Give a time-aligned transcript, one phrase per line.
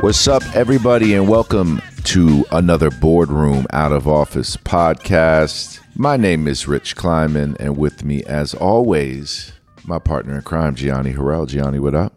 [0.00, 5.78] What's up, everybody, and welcome to another Boardroom Out of Office podcast.
[5.94, 9.52] My name is Rich Kleiman, and with me, as always,
[9.84, 11.46] my partner in crime, Gianni Harrell.
[11.46, 12.14] Gianni, what up?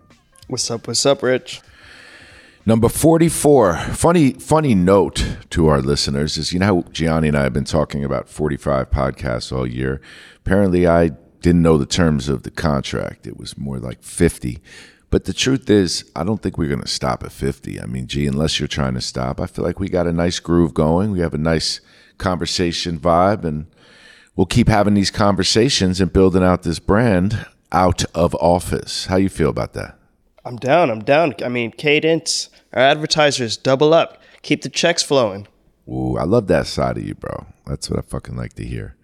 [0.48, 0.88] What's up?
[0.88, 1.60] What's up, Rich?
[2.66, 3.76] Number 44.
[3.76, 7.66] Funny, funny note to our listeners is you know how Gianni and I have been
[7.66, 10.00] talking about 45 podcasts all year.
[10.38, 11.10] Apparently, I
[11.42, 13.28] didn't know the terms of the contract.
[13.28, 14.62] It was more like 50.
[15.14, 17.80] But the truth is, I don't think we're going to stop at 50.
[17.80, 20.40] I mean, gee, unless you're trying to stop, I feel like we got a nice
[20.40, 21.12] groove going.
[21.12, 21.82] We have a nice
[22.18, 23.68] conversation vibe, and
[24.36, 29.06] we'll keep having these conversations and building out this brand out of office.
[29.06, 30.00] How you feel about that?
[30.46, 30.90] I'm down.
[30.90, 31.36] I'm down.
[31.46, 34.20] I mean, cadence, our advertisers double up.
[34.42, 35.48] Keep the checks flowing.
[35.88, 37.46] Ooh, I love that side of you, bro.
[37.68, 38.96] That's what I fucking like to hear.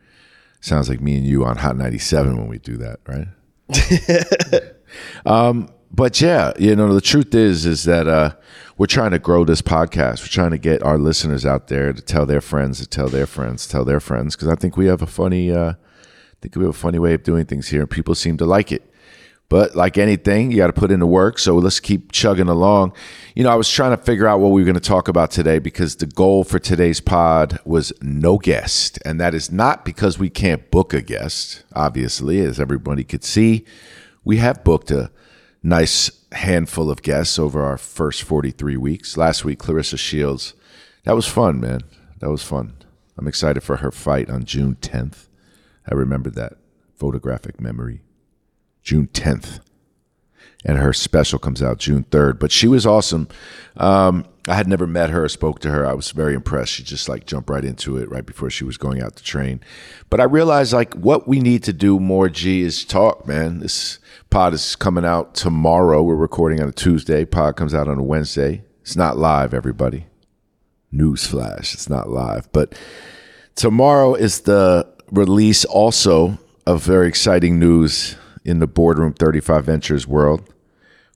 [0.60, 3.28] Sounds like me and you on Hot 97 when we do that, right?
[5.28, 8.36] um, but yeah, you know, the truth is, is that uh,
[8.78, 10.22] we're trying to grow this podcast.
[10.22, 13.26] We're trying to get our listeners out there to tell their friends, to tell their
[13.28, 15.76] friends, tell their friends, because I think we have a funny, uh, I
[16.42, 18.72] think we have a funny way of doing things here, and people seem to like
[18.72, 18.90] it.
[19.50, 21.40] But like anything, you got to put in the work.
[21.40, 22.94] So let's keep chugging along.
[23.36, 25.32] You know, I was trying to figure out what we were going to talk about
[25.32, 29.00] today because the goal for today's pod was no guest.
[29.04, 31.64] And that is not because we can't book a guest.
[31.74, 33.66] Obviously, as everybody could see,
[34.24, 35.10] we have booked a
[35.64, 39.18] nice handful of guests over our first 43 weeks.
[39.18, 40.54] Last week, Claressa Shields.
[41.04, 41.82] That was fun, man.
[42.20, 42.76] That was fun.
[43.18, 45.28] I'm excited for her fight on June 10th.
[45.90, 46.54] I remember that
[46.96, 48.02] photographic memory.
[48.84, 49.60] June 10th.
[50.66, 52.40] And her special comes out June 3rd.
[52.40, 53.28] But she was awesome.
[53.78, 55.86] Um, I had never met her or spoke to her.
[55.86, 56.74] I was very impressed.
[56.74, 59.62] She just like jumped right into it right before she was going out to train.
[60.10, 63.60] But I realized like what we need to do more, G, is talk, man.
[63.60, 64.00] This
[64.32, 66.02] pod is coming out tomorrow.
[66.02, 67.26] We're recording on a Tuesday.
[67.26, 68.64] Pod comes out on a Wednesday.
[68.82, 70.08] It's not live, everybody.
[70.92, 72.52] Newsflash, it's not live.
[72.52, 72.74] But
[73.54, 80.52] tomorrow is the release also of very exciting news in the Boardroom 35 Ventures world.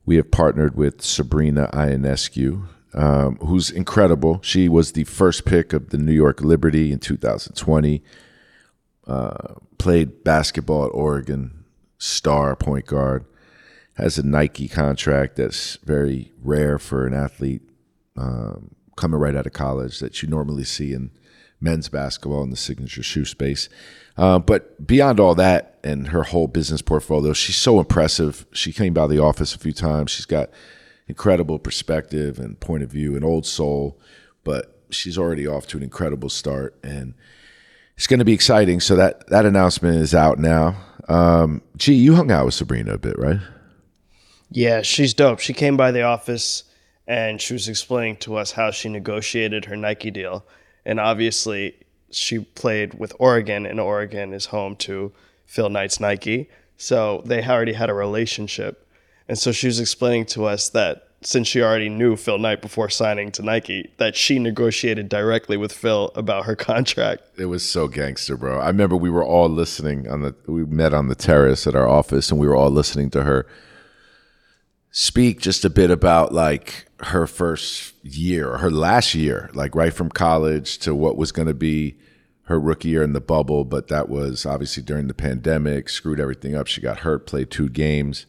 [0.06, 4.40] We have partnered with Sabrina Ionescu, um, who's incredible.
[4.44, 8.04] She was the first pick of the New York Liberty in 2020.
[9.06, 11.66] Uh, played basketball at Oregon,
[11.98, 13.26] star point guard.
[13.96, 17.62] Has a Nike contract that's very rare for an athlete
[18.18, 21.12] um, coming right out of college that you normally see in
[21.60, 23.70] men's basketball in the signature shoe space.
[24.18, 28.46] Uh, but beyond all that and her whole business portfolio, she's so impressive.
[28.52, 30.12] She came by the office a few times.
[30.12, 30.50] She's got
[31.08, 34.00] incredible perspective and point of view, an old soul,
[34.44, 36.76] but she's already off to an incredible start.
[36.84, 37.14] And
[37.96, 38.80] it's going to be exciting.
[38.80, 40.76] So that, that announcement is out now.
[41.08, 43.40] Um, gee, you hung out with Sabrina a bit, right?
[44.50, 45.40] Yeah, she's dope.
[45.40, 46.64] She came by the office
[47.08, 50.46] and she was explaining to us how she negotiated her Nike deal.
[50.86, 51.76] And obviously,
[52.12, 55.12] she played with Oregon, and Oregon is home to
[55.46, 56.50] Phil Knight's Nike.
[56.78, 58.88] So they already had a relationship.
[59.28, 62.90] And so she was explaining to us that since she already knew Phil Knight before
[62.90, 67.24] signing to Nike, that she negotiated directly with Phil about her contract.
[67.38, 68.60] It was so gangster, bro.
[68.60, 71.88] I remember we were all listening on the we met on the terrace at our
[71.88, 73.48] office and we were all listening to her
[74.96, 80.10] speak just a bit about like her first year her last year, like right from
[80.10, 81.98] college to what was going to be
[82.44, 86.56] her rookie year in the bubble, but that was obviously during the pandemic, screwed everything
[86.56, 86.68] up.
[86.68, 88.26] She got hurt, played two games.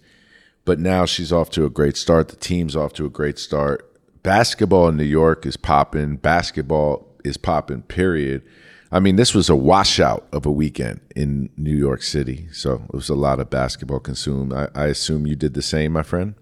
[0.64, 2.28] But now she's off to a great start.
[2.28, 3.90] The team's off to a great start.
[4.22, 6.16] Basketball in New York is popping.
[6.16, 8.42] Basketball is popping, period.
[8.90, 12.48] I mean, this was a washout of a weekend in New York City.
[12.52, 14.52] So it was a lot of basketball consumed.
[14.52, 16.34] I, I assume you did the same, my friend?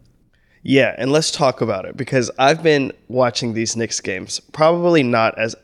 [0.63, 5.37] Yeah, and let's talk about it because I've been watching these Knicks games, probably not
[5.39, 5.57] as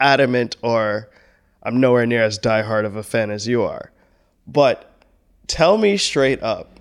[0.00, 1.08] adamant or
[1.62, 3.92] I'm nowhere near as diehard of a fan as you are.
[4.46, 4.90] But
[5.46, 6.79] tell me straight up,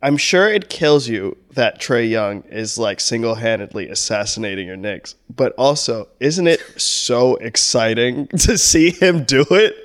[0.00, 5.16] I'm sure it kills you that Trae Young is like single handedly assassinating your Knicks,
[5.34, 9.76] but also, isn't it so exciting to see him do it?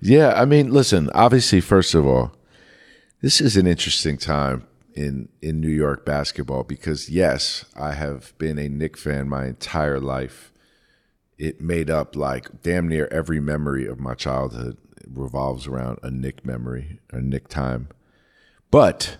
[0.00, 2.32] Yeah, I mean, listen, obviously, first of all,
[3.20, 8.58] this is an interesting time in in New York basketball because yes, I have been
[8.58, 10.52] a Knick fan my entire life.
[11.36, 16.44] It made up like damn near every memory of my childhood revolves around a Knick
[16.44, 17.88] memory, a Knick time.
[18.70, 19.18] But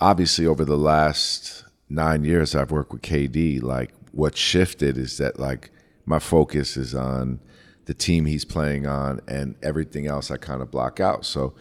[0.00, 5.38] obviously over the last nine years I've worked with KD, like what shifted is that
[5.38, 5.70] like
[6.06, 7.40] my focus is on
[7.84, 11.24] the team he's playing on and everything else I kind of block out.
[11.24, 11.54] So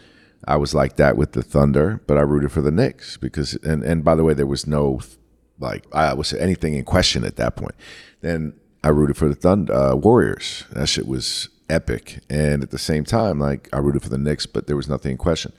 [0.46, 3.84] I was like that with the Thunder, but I rooted for the Knicks because and
[3.84, 5.02] and by the way, there was no
[5.60, 7.76] like I was anything in question at that point.
[8.22, 8.54] Then
[8.84, 10.64] I rooted for the Thunder uh, Warriors.
[10.72, 12.20] That shit was epic.
[12.30, 15.12] And at the same time, like I rooted for the Knicks, but there was nothing
[15.12, 15.54] in question.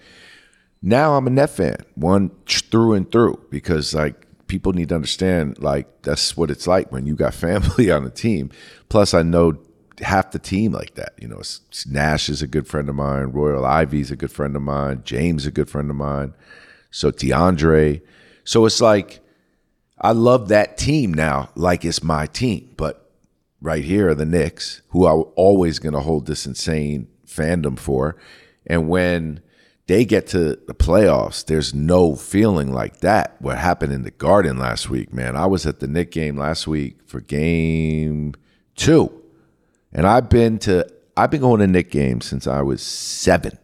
[0.82, 5.58] Now I'm a net fan, one through and through, because like people need to understand,
[5.58, 8.50] like that's what it's like when you got family on a team.
[8.88, 9.58] Plus, I know
[10.00, 11.12] half the team like that.
[11.18, 11.42] You know,
[11.86, 13.26] Nash is a good friend of mine.
[13.26, 15.02] Royal Ivey's a good friend of mine.
[15.04, 16.34] James a good friend of mine.
[16.90, 18.00] So DeAndre.
[18.44, 19.20] So it's like
[20.00, 22.70] I love that team now, like it's my team.
[22.76, 23.10] But
[23.60, 28.16] right here are the Knicks, who I'm always going to hold this insane fandom for.
[28.66, 29.40] And when
[29.90, 33.34] they get to the playoffs, there's no feeling like that.
[33.40, 35.34] What happened in the Garden last week, man?
[35.34, 38.34] I was at the Knick game last week for game
[38.76, 39.10] two,
[39.92, 43.58] and I've been to I've been going to Knick games since I was seven,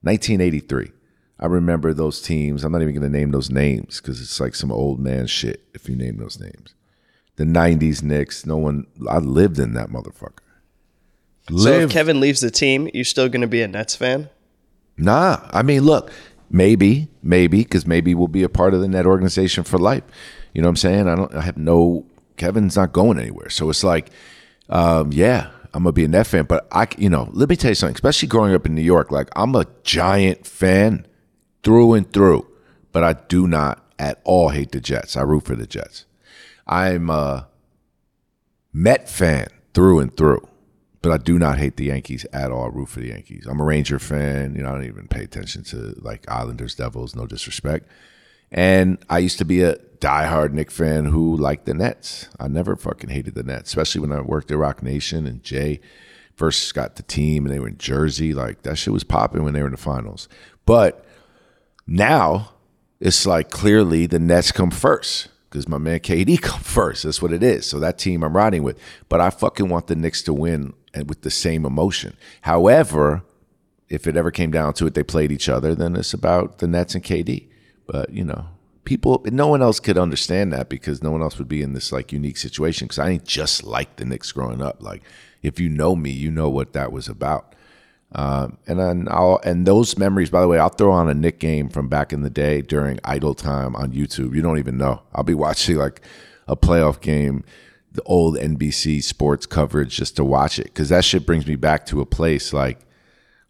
[0.00, 0.90] 1983.
[1.38, 2.64] I remember those teams.
[2.64, 5.64] I'm not even going to name those names because it's like some old man shit
[5.74, 6.74] if you name those names.
[7.36, 10.40] The 90s Knicks, no one, I lived in that motherfucker.
[11.54, 14.30] So if Kevin leaves the team, you're still going to be a Nets fan?
[14.98, 16.10] Nah, I mean, look,
[16.50, 20.02] maybe, maybe, because maybe we'll be a part of the net organization for life.
[20.52, 21.08] You know what I'm saying?
[21.08, 21.34] I don't.
[21.34, 22.04] I have no.
[22.36, 24.10] Kevin's not going anywhere, so it's like,
[24.68, 26.44] um, yeah, I'm gonna be a net fan.
[26.44, 27.94] But I, you know, let me tell you something.
[27.94, 31.06] Especially growing up in New York, like I'm a giant fan
[31.62, 32.46] through and through.
[32.90, 35.16] But I do not at all hate the Jets.
[35.16, 36.06] I root for the Jets.
[36.66, 37.48] I'm a
[38.72, 40.47] Met fan through and through
[41.02, 42.64] but I do not hate the Yankees at all.
[42.64, 43.46] I root for the Yankees.
[43.48, 44.54] I'm a Ranger fan.
[44.54, 47.14] You know, I don't even pay attention to like Islanders, Devils.
[47.14, 47.88] No disrespect.
[48.50, 52.28] And I used to be a diehard Knick fan who liked the Nets.
[52.40, 55.80] I never fucking hated the Nets, especially when I worked at Roc Nation and Jay
[56.38, 58.32] first got the team and they were in Jersey.
[58.32, 60.28] Like that shit was popping when they were in the finals.
[60.64, 61.04] But
[61.86, 62.52] now
[63.00, 67.02] it's like clearly the Nets come first because my man KD come first.
[67.02, 67.66] That's what it is.
[67.66, 68.78] So that team I'm riding with.
[69.08, 72.16] But I fucking want the Knicks to win and with the same emotion.
[72.42, 73.22] However,
[73.88, 76.66] if it ever came down to it, they played each other, then it's about the
[76.66, 77.48] Nets and KD.
[77.86, 78.46] But you know,
[78.84, 81.92] people, no one else could understand that because no one else would be in this
[81.92, 82.86] like unique situation.
[82.86, 84.82] Because I ain't just like the Knicks growing up.
[84.82, 85.02] Like
[85.42, 87.54] if you know me, you know what that was about.
[88.12, 90.30] Um, and then I'll and those memories.
[90.30, 92.98] By the way, I'll throw on a Knick game from back in the day during
[93.04, 94.34] idle time on YouTube.
[94.34, 95.02] You don't even know.
[95.14, 96.00] I'll be watching like
[96.46, 97.44] a playoff game
[97.98, 101.84] the old NBC sports coverage just to watch it because that shit brings me back
[101.86, 102.78] to a place like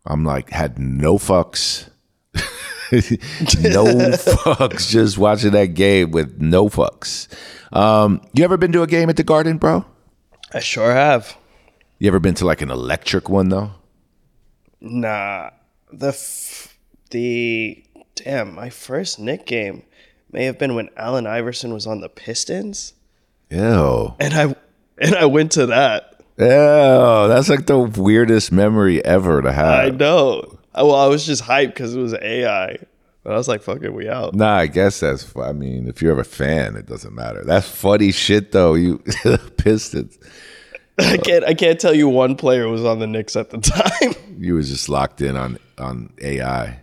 [0.06, 1.90] I'm like had no fucks,
[2.34, 2.40] no
[2.94, 7.28] fucks, just watching that game with no fucks.
[7.76, 9.84] Um, you ever been to a game at the Garden, bro?
[10.54, 11.36] I sure have.
[11.98, 13.72] You ever been to like an electric one though?
[14.80, 15.50] Nah,
[15.92, 16.78] the f-
[17.10, 17.84] the
[18.14, 19.82] damn my first Knick game
[20.32, 22.94] may have been when Allen Iverson was on the Pistons.
[23.50, 24.14] Ew.
[24.20, 24.54] And I
[24.98, 26.22] and I went to that.
[26.38, 29.86] Ew, that's like the weirdest memory ever to have.
[29.86, 30.58] I know.
[30.74, 32.78] Well, I was just hyped because it was AI.
[33.24, 35.36] But I was like, "Fuck it, we out." Nah, I guess that's.
[35.36, 37.44] I mean, if you're a fan, it doesn't matter.
[37.44, 38.74] That's funny shit, though.
[38.74, 38.98] You
[39.56, 40.18] Pistons.
[40.98, 41.44] I can't.
[41.44, 44.14] I can't tell you one player was on the Knicks at the time.
[44.38, 46.80] You was just locked in on on AI.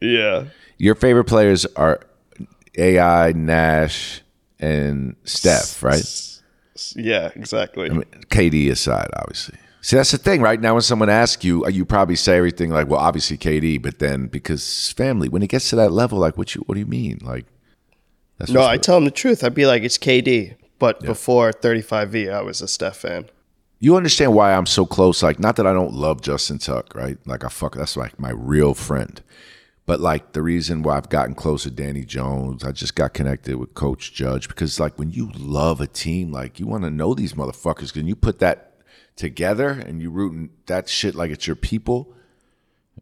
[0.00, 0.46] Yeah.
[0.78, 2.00] Your favorite players are
[2.76, 4.22] AI, Nash,
[4.62, 6.04] and Steph, right?
[6.96, 7.90] Yeah, exactly.
[7.90, 9.58] I mean, KD aside, obviously.
[9.82, 10.60] See, that's the thing, right?
[10.60, 14.28] Now, when someone asks you, you probably say everything like, "Well, obviously KD," but then
[14.28, 17.18] because family, when it gets to that level, like, what you, what do you mean?
[17.22, 17.46] Like,
[18.48, 19.42] no, I tell them the truth.
[19.42, 21.08] I'd be like, "It's KD," but yeah.
[21.08, 23.26] before 35V, I was a Steph fan.
[23.80, 25.24] You understand why I'm so close?
[25.24, 27.18] Like, not that I don't love Justin Tuck, right?
[27.26, 29.20] Like, I fuck, that's like my real friend.
[29.84, 33.56] But like the reason why I've gotten close to Danny Jones, I just got connected
[33.56, 37.14] with Coach Judge because like when you love a team, like you want to know
[37.14, 37.92] these motherfuckers.
[37.92, 38.74] Can you put that
[39.16, 42.14] together and you rooting that shit like it's your people?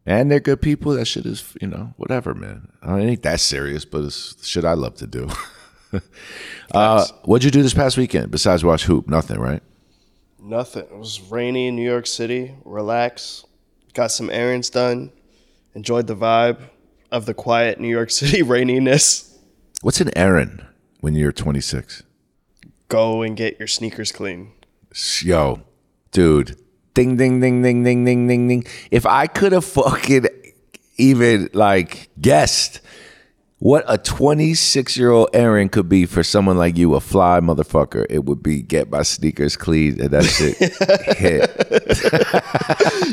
[0.05, 0.93] And they're good people.
[0.93, 2.69] That shit is, you know, whatever, man.
[2.81, 5.29] I mean, it ain't that serious, but it's shit I love to do.
[6.73, 9.07] uh, what'd you do this past weekend besides watch hoop?
[9.07, 9.61] Nothing, right?
[10.39, 10.83] Nothing.
[10.83, 12.55] It was rainy in New York City.
[12.65, 13.45] Relax.
[13.93, 15.11] Got some errands done
[15.73, 16.59] enjoyed the vibe
[17.11, 19.37] of the quiet New York City raininess.
[19.81, 20.65] What's an errand
[20.99, 22.03] when you're 26?
[22.87, 24.51] Go and get your sneakers clean.
[25.21, 25.61] Yo,
[26.11, 26.57] dude.
[26.93, 28.65] Ding, ding, ding, ding, ding, ding, ding, ding.
[28.91, 30.27] If I could have fucking
[30.97, 32.81] even like guessed
[33.61, 38.07] what a 26 year old errand could be for someone like you, a fly motherfucker,
[38.09, 40.57] it would be get my sneakers clean and that shit
[41.15, 41.47] hit.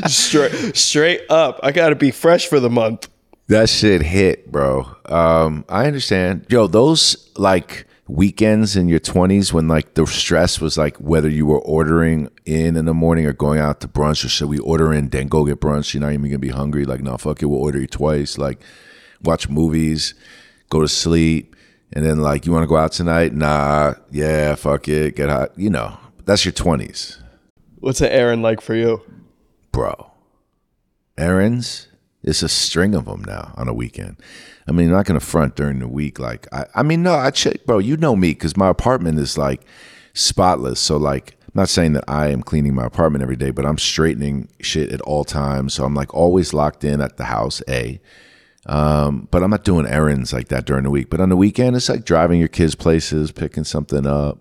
[0.09, 1.59] straight, straight up.
[1.61, 3.09] I got to be fresh for the month.
[3.45, 4.87] That shit hit, bro.
[5.05, 6.47] Um, I understand.
[6.49, 11.45] Yo, those like weekends in your 20s when like the stress was like whether you
[11.45, 14.91] were ordering in in the morning or going out to brunch or should we order
[14.91, 17.45] in then go get brunch you're not even gonna be hungry like no fuck it
[17.45, 18.59] we'll order you twice like
[19.23, 20.13] watch movies
[20.69, 21.55] go to sleep
[21.91, 23.33] and then like you want to go out tonight?
[23.33, 27.21] Nah yeah fuck it get hot you know that's your 20s
[27.79, 29.01] What's an errand like for you?
[29.71, 30.11] bro
[31.17, 31.87] errands
[32.23, 34.17] it's a string of them now on a weekend.
[34.67, 37.65] I mean not gonna front during the week like i, I mean no i check
[37.65, 39.61] bro you know me because my apartment is like
[40.13, 40.79] spotless.
[40.79, 43.77] So like i'm not saying that i am cleaning my apartment every day but i'm
[43.77, 45.73] straightening shit at all times.
[45.73, 47.99] So i'm like always locked in at the house a
[48.69, 51.75] um, but i'm not doing errands like that during the week but on the weekend
[51.75, 54.37] it's like driving your kids places picking something up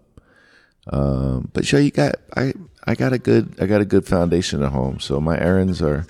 [0.93, 2.53] um, but sure you got i
[2.87, 6.07] i got a good i got a good foundation at home so my errands are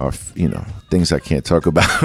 [0.00, 1.88] are you know things I can't talk about.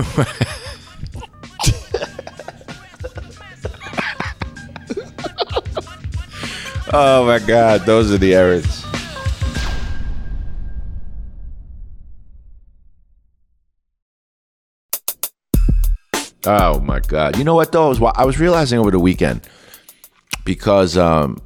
[6.93, 8.87] oh my god, those are the errands.
[16.48, 17.38] Oh my god!
[17.38, 17.94] You know what though?
[18.16, 19.42] I was, realizing over the weekend
[20.46, 21.42] because um,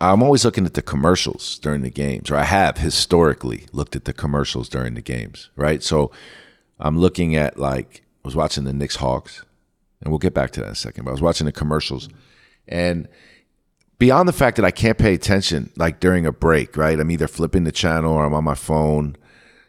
[0.00, 4.06] I'm always looking at the commercials during the games, or I have historically looked at
[4.06, 5.82] the commercials during the games, right?
[5.82, 6.12] So
[6.80, 9.44] I'm looking at like I was watching the Knicks Hawks,
[10.00, 11.04] and we'll get back to that in a second.
[11.04, 12.08] But I was watching the commercials,
[12.66, 13.06] and
[13.98, 16.98] beyond the fact that I can't pay attention like during a break, right?
[16.98, 19.14] I'm either flipping the channel or I'm on my phone,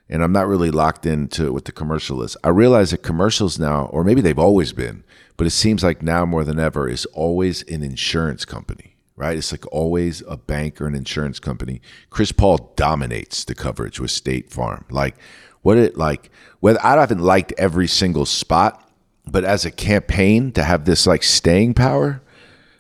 [0.10, 2.36] and I'm not really locked into what the commercial is.
[2.44, 5.04] I realize that commercials now, or maybe they've always been,
[5.38, 9.38] but it seems like now more than ever is always an insurance company right?
[9.38, 11.82] It's like always a bank or an insurance company.
[12.10, 14.86] Chris Paul dominates the coverage with State Farm.
[14.90, 15.18] Like
[15.62, 18.90] what it like whether I haven't liked every single spot,
[19.28, 22.22] but as a campaign to have this like staying power,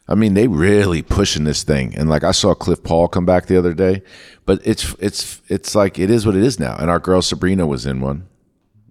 [0.10, 1.96] I mean they really pushing this thing.
[1.96, 4.02] And like I saw Cliff Paul come back the other day,
[4.46, 6.76] but it's it's it's like it is what it is now.
[6.78, 8.28] And our girl Sabrina was in one.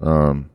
[0.01, 0.49] Um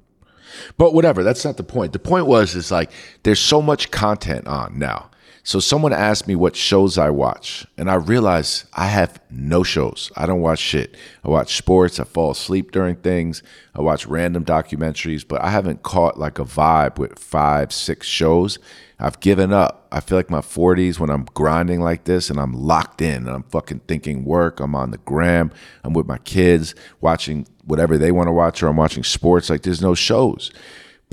[0.77, 1.91] but whatever, that's not the point.
[1.91, 2.91] The point was is like
[3.23, 5.11] there's so much content on now
[5.45, 10.09] so someone asked me what shows I watch, and I realized I have no shows.
[10.15, 10.95] I don't watch shit.
[11.23, 13.43] I watch sports, I fall asleep during things,
[13.75, 18.57] I watch random documentaries, but I haven't caught like a vibe with five, six shows.
[18.99, 19.85] I've given up.
[19.91, 23.29] I feel like my 40s when I'm grinding like this and I'm locked in and
[23.29, 24.61] I'm fucking thinking work.
[24.61, 25.51] I'm on the gram.
[25.83, 29.49] I'm with my kids watching whatever they want to watch or I'm watching sports.
[29.49, 30.51] Like there's no shows.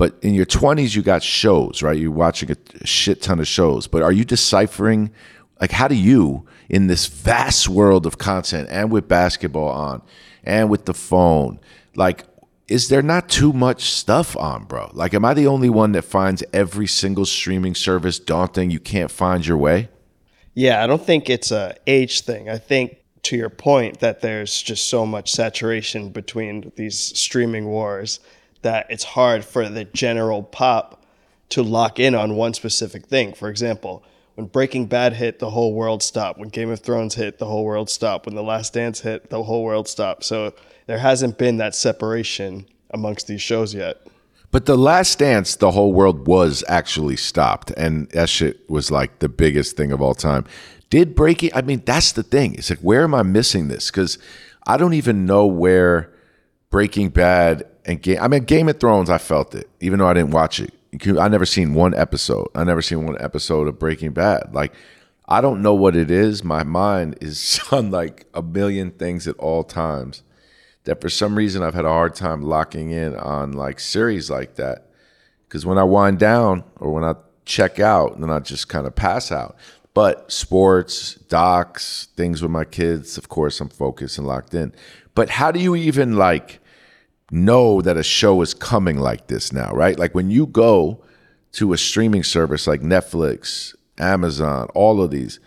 [0.01, 1.95] But in your 20s, you got shows, right?
[1.95, 3.85] You're watching a shit ton of shows.
[3.85, 5.11] But are you deciphering,
[5.59, 10.01] like, how do you, in this vast world of content and with basketball on
[10.43, 11.59] and with the phone,
[11.95, 12.23] like,
[12.67, 14.89] is there not too much stuff on, bro?
[14.91, 18.71] Like, am I the only one that finds every single streaming service daunting?
[18.71, 19.87] You can't find your way?
[20.55, 22.49] Yeah, I don't think it's a age thing.
[22.49, 28.19] I think to your point that there's just so much saturation between these streaming wars
[28.61, 31.03] that it's hard for the general pop
[31.49, 33.33] to lock in on one specific thing.
[33.33, 34.03] For example,
[34.35, 36.39] when Breaking Bad hit, the whole world stopped.
[36.39, 38.25] When Game of Thrones hit, the whole world stopped.
[38.25, 40.23] When The Last Dance hit, the whole world stopped.
[40.23, 40.53] So
[40.87, 44.07] there hasn't been that separation amongst these shows yet.
[44.51, 47.71] But The Last Dance, the whole world was actually stopped.
[47.71, 50.45] And that shit was like the biggest thing of all time.
[50.89, 52.55] Did Breaking, I mean, that's the thing.
[52.55, 53.91] It's like, where am I missing this?
[53.91, 54.17] Because
[54.65, 56.13] I don't even know where
[56.69, 58.19] Breaking Bad and Game.
[58.21, 59.09] I mean, Game of Thrones.
[59.09, 60.73] I felt it, even though I didn't watch it.
[61.17, 62.49] I never seen one episode.
[62.53, 64.53] I never seen one episode of Breaking Bad.
[64.53, 64.73] Like,
[65.27, 66.43] I don't know what it is.
[66.43, 70.23] My mind is on like a million things at all times.
[70.83, 74.55] That for some reason I've had a hard time locking in on like series like
[74.55, 74.87] that.
[75.47, 77.13] Because when I wind down or when I
[77.45, 79.55] check out, then I just kind of pass out.
[79.93, 84.73] But sports, docs, things with my kids, of course, I'm focused and locked in.
[85.13, 86.60] But how do you even like?
[87.31, 89.97] Know that a show is coming like this now, right?
[89.97, 91.01] Like when you go
[91.53, 95.39] to a streaming service like Netflix, Amazon, all of these,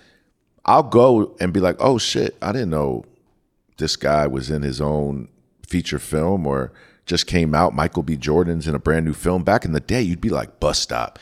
[0.64, 3.04] I'll go and be like, oh shit, I didn't know
[3.76, 5.28] this guy was in his own
[5.66, 6.72] feature film or
[7.06, 7.74] just came out.
[7.74, 8.16] Michael B.
[8.16, 9.42] Jordan's in a brand new film.
[9.42, 11.18] Back in the day, you'd be like, bus stop,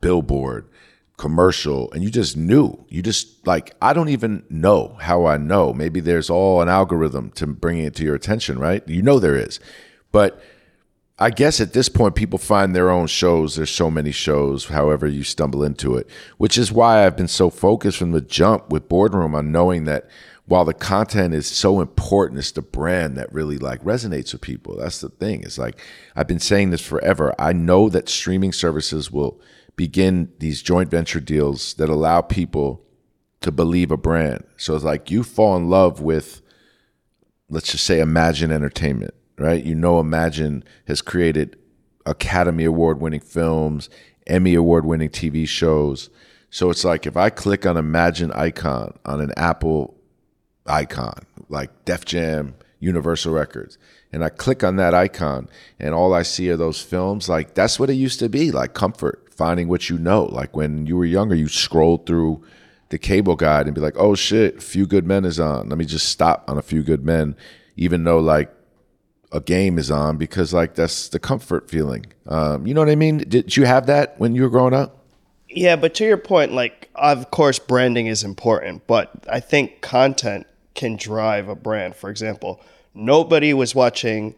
[0.00, 0.68] billboard,
[1.16, 2.84] commercial, and you just knew.
[2.88, 5.72] You just like, I don't even know how I know.
[5.72, 8.86] Maybe there's all an algorithm to bring it to your attention, right?
[8.86, 9.58] You know there is.
[10.12, 10.40] But
[11.18, 13.56] I guess at this point, people find their own shows.
[13.56, 17.50] There's so many shows, however, you stumble into it, which is why I've been so
[17.50, 20.08] focused from the jump with Boardroom on knowing that
[20.46, 24.76] while the content is so important, it's the brand that really like resonates with people.
[24.76, 25.42] That's the thing.
[25.44, 25.80] It's like
[26.16, 27.34] I've been saying this forever.
[27.38, 29.40] I know that streaming services will
[29.76, 32.84] begin these joint venture deals that allow people
[33.40, 34.44] to believe a brand.
[34.56, 36.42] So it's like you fall in love with,
[37.48, 39.64] let's just say, Imagine Entertainment, right?
[39.64, 41.56] You know, Imagine has created
[42.06, 43.90] Academy Award winning films,
[44.26, 46.10] Emmy Award winning TV shows.
[46.50, 49.94] So it's like if I click on Imagine icon on an Apple
[50.66, 53.78] icon, like Def Jam, Universal Records,
[54.12, 55.48] and I click on that icon
[55.80, 58.74] and all I see are those films, like that's what it used to be, like
[58.74, 60.24] comfort, finding what you know.
[60.24, 62.44] Like when you were younger, you scrolled through
[62.90, 65.68] the cable guide and be like, oh shit, Few Good Men is on.
[65.68, 67.34] Let me just stop on a Few Good Men,
[67.76, 68.52] even though like
[69.32, 72.06] a game is on because like that's the comfort feeling.
[72.26, 73.18] Um, you know what I mean?
[73.18, 74.98] Did you have that when you were growing up?
[75.48, 80.46] Yeah, but to your point, like of course branding is important, but I think content
[80.74, 81.96] can drive a brand.
[81.96, 82.60] For example,
[82.94, 84.34] nobody was watching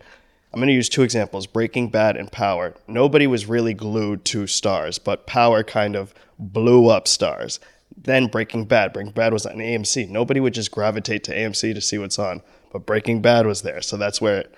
[0.55, 2.75] I'm going to use two examples, Breaking Bad and Power.
[2.87, 7.59] Nobody was really glued to Starz, but Power kind of blew up Starz.
[8.01, 8.93] Then Breaking Bad.
[8.93, 10.09] Breaking Bad was on AMC.
[10.09, 12.41] Nobody would just gravitate to AMC to see what's on,
[12.73, 13.83] but Breaking Bad was there.
[13.83, 14.55] So that's where it,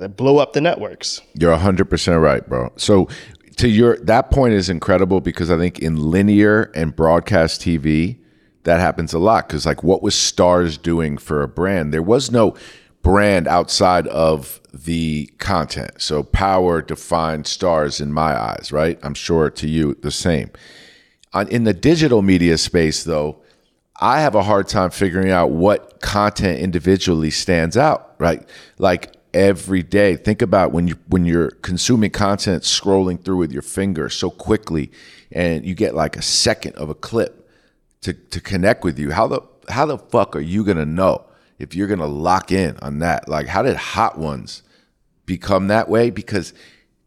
[0.00, 1.20] it blew up the networks.
[1.34, 2.72] You're 100% right, bro.
[2.76, 3.08] So
[3.56, 8.18] to your that point is incredible because I think in linear and broadcast TV
[8.64, 11.92] that happens a lot cuz like what was Starz doing for a brand?
[11.92, 12.56] There was no
[13.02, 16.00] brand outside of the content.
[16.00, 18.98] So power defined Starz in my eyes, right?
[19.02, 20.50] I'm sure to you the same.
[21.50, 23.42] In the digital media space though,
[24.00, 28.48] I have a hard time figuring out what content individually stands out, right?
[28.78, 30.16] Like every day.
[30.16, 34.90] Think about when you when you're consuming content scrolling through with your finger so quickly
[35.32, 37.50] and you get like a second of a clip
[38.02, 39.10] to to connect with you.
[39.10, 41.24] How the how the fuck are you to know
[41.58, 43.28] if you're to lock in on that?
[43.28, 44.62] Like how did Hot Ones
[45.26, 46.10] become that way?
[46.10, 46.54] Because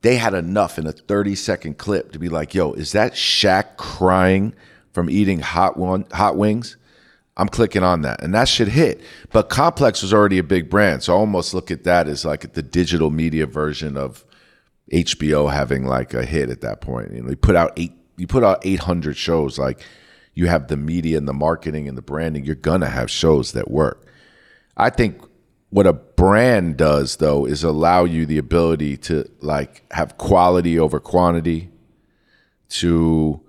[0.01, 3.77] they had enough in a 30 second clip to be like, "Yo, is that Shaq
[3.77, 4.53] crying
[4.91, 6.75] from eating hot one hot wings?"
[7.37, 8.99] I'm clicking on that, and that should hit.
[9.31, 12.53] But Complex was already a big brand, so I almost look at that as like
[12.53, 14.25] the digital media version of
[14.91, 17.13] HBO having like a hit at that point.
[17.13, 19.59] You know, you put out eight, you put out 800 shows.
[19.59, 19.81] Like
[20.33, 22.43] you have the media and the marketing and the branding.
[22.43, 24.07] You're gonna have shows that work.
[24.75, 25.21] I think
[25.69, 30.99] what a brand does though is allow you the ability to like have quality over
[30.99, 31.69] quantity,
[32.69, 33.41] to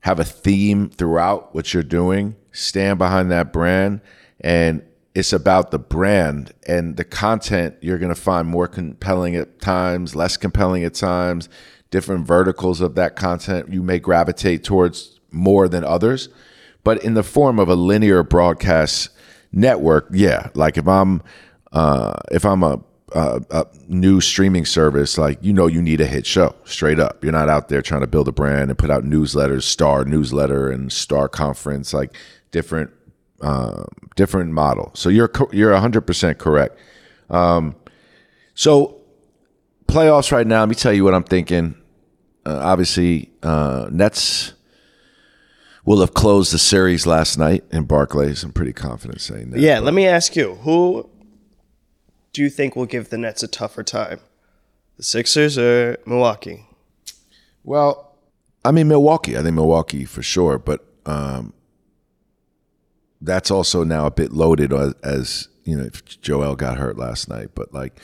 [0.00, 4.00] have a theme throughout what you're doing stand behind that brand
[4.40, 4.82] and
[5.14, 10.14] it's about the brand and the content you're going to find more compelling at times
[10.14, 11.48] less compelling at times
[11.90, 16.28] different verticals of that content you may gravitate towards more than others
[16.84, 19.10] but in the form of a linear broadcast
[19.52, 21.22] network yeah like if i'm
[21.72, 22.80] uh, if i'm a
[23.12, 27.22] a new streaming service, like you know, you need a hit show straight up.
[27.22, 30.70] You're not out there trying to build a brand and put out newsletters, Star newsletter
[30.70, 31.94] and Star conference.
[31.94, 32.14] Like
[32.50, 32.90] different
[33.40, 33.84] uh,
[34.16, 34.90] different model.
[34.94, 36.78] So you're you're 100% correct.
[37.30, 37.76] Um,
[38.54, 39.00] so
[39.86, 41.74] playoffs right now, let me tell you what I'm thinking.
[42.44, 44.54] Uh, obviously, uh, Nets
[45.84, 48.42] will have closed the series last night in Barclays.
[48.44, 49.60] I'm pretty confident saying that.
[49.60, 49.84] Yeah, but.
[49.84, 51.08] let me ask you, who
[52.32, 54.20] do you think will give the Nets a tougher time?
[54.96, 56.66] The Sixers or Milwaukee?
[57.62, 58.16] Well,
[58.64, 59.36] I mean Milwaukee.
[59.36, 61.52] I think Milwaukee for sure, but um,
[63.20, 65.88] that's also now a bit loaded as, as you know,
[66.22, 67.98] Joel got hurt last night, but like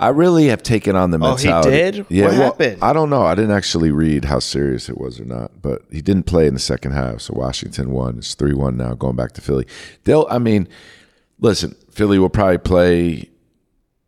[0.00, 1.68] I really have taken on the mentality.
[1.68, 2.06] Oh, he did?
[2.08, 2.78] Yeah, what well, happened?
[2.82, 3.22] I don't know.
[3.22, 6.54] I didn't actually read how serious it was or not, but he didn't play in
[6.54, 7.20] the second half.
[7.20, 8.16] So Washington won.
[8.16, 9.66] It's 3 1 now, going back to Philly.
[10.04, 10.68] They'll, I mean,
[11.38, 13.28] listen, Philly will probably play.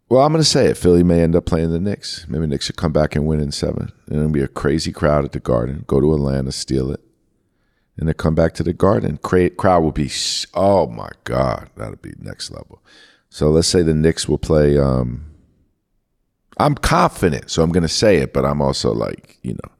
[0.08, 0.78] Well, I'm going to say it.
[0.78, 2.26] Philly may end up playing the Knicks.
[2.26, 3.92] Maybe Knicks should come back and win in seven.
[4.06, 5.84] And it'll be a crazy crowd at the Garden.
[5.86, 7.00] Go to Atlanta, steal it
[7.96, 9.18] and they come back to the garden.
[9.18, 10.10] Crowd will be,
[10.54, 12.82] oh my God, that'll be next level.
[13.28, 14.78] So let's say the Knicks will play.
[14.78, 15.26] Um,
[16.58, 19.72] I'm confident, so I'm going to say it, but I'm also like, you know,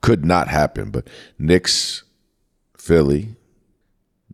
[0.00, 0.90] could not happen.
[0.90, 2.04] But Knicks,
[2.76, 3.36] Philly,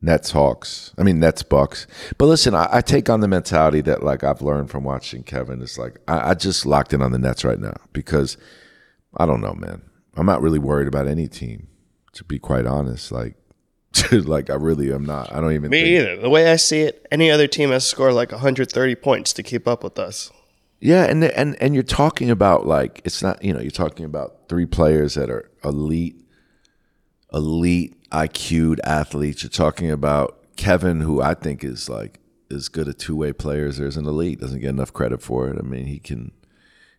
[0.01, 0.93] Nets, Hawks.
[0.99, 1.87] I mean Nets, Bucks.
[2.19, 5.63] But listen, I, I, take on the mentality that like I've learned from watching Kevin.
[5.63, 8.37] It's like I, I just locked in on the Nets right now because
[9.17, 9.83] I don't know, man.
[10.17, 11.69] I'm not really worried about any team
[12.15, 13.13] to be quite honest.
[13.13, 13.37] Like,
[14.13, 15.33] like I really am not.
[15.33, 15.71] I don't even.
[15.71, 15.89] Me think.
[15.89, 16.17] either.
[16.17, 19.69] The way I see it, any other team has scored like 130 points to keep
[19.69, 20.31] up with us.
[20.81, 24.49] Yeah, and and and you're talking about like it's not you know you're talking about
[24.49, 26.17] three players that are elite,
[27.33, 29.43] elite IQ'd athletes.
[29.43, 33.67] You're talking about Kevin, who I think is like as good a two way player
[33.67, 34.41] as there's an elite.
[34.41, 35.57] Doesn't get enough credit for it.
[35.59, 36.33] I mean, he can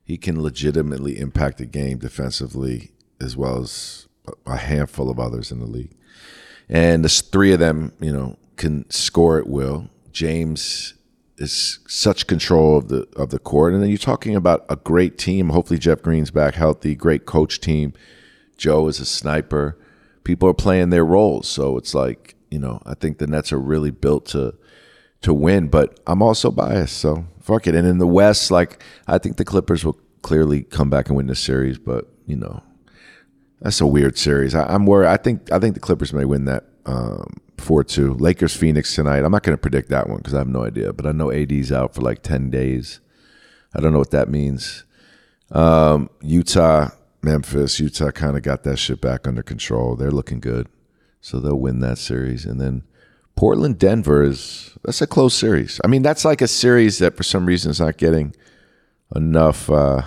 [0.03, 4.07] he can legitimately impact the game defensively as well as
[4.45, 5.95] a handful of others in the league,
[6.69, 9.89] and the three of them, you know, can score at will.
[10.11, 10.93] James
[11.37, 15.17] is such control of the of the court, and then you're talking about a great
[15.17, 15.49] team.
[15.49, 16.95] Hopefully, Jeff Green's back healthy.
[16.95, 17.93] Great coach team.
[18.57, 19.77] Joe is a sniper.
[20.23, 22.81] People are playing their roles, so it's like you know.
[22.85, 24.55] I think the Nets are really built to
[25.21, 27.75] to win, but I'm also biased, so fuck it.
[27.75, 31.27] And in the West, like I think the Clippers will clearly come back and win
[31.27, 32.63] this series, but you know,
[33.61, 34.53] that's a weird series.
[34.55, 35.07] I, am worried.
[35.07, 38.13] I think I think the Clippers may win that um, four two.
[38.13, 39.23] Lakers Phoenix tonight.
[39.23, 40.93] I'm not going to predict that one because I have no idea.
[40.93, 42.99] But I know AD's out for like ten days.
[43.73, 44.83] I don't know what that means.
[45.51, 46.89] Um, Utah,
[47.21, 47.79] Memphis.
[47.79, 49.95] Utah kind of got that shit back under control.
[49.95, 50.67] They're looking good,
[51.21, 52.45] so they'll win that series.
[52.45, 52.83] And then
[53.35, 55.79] Portland, Denver is that's a close series.
[55.83, 58.35] I mean, that's like a series that for some reason is not getting
[59.15, 60.03] enough uh,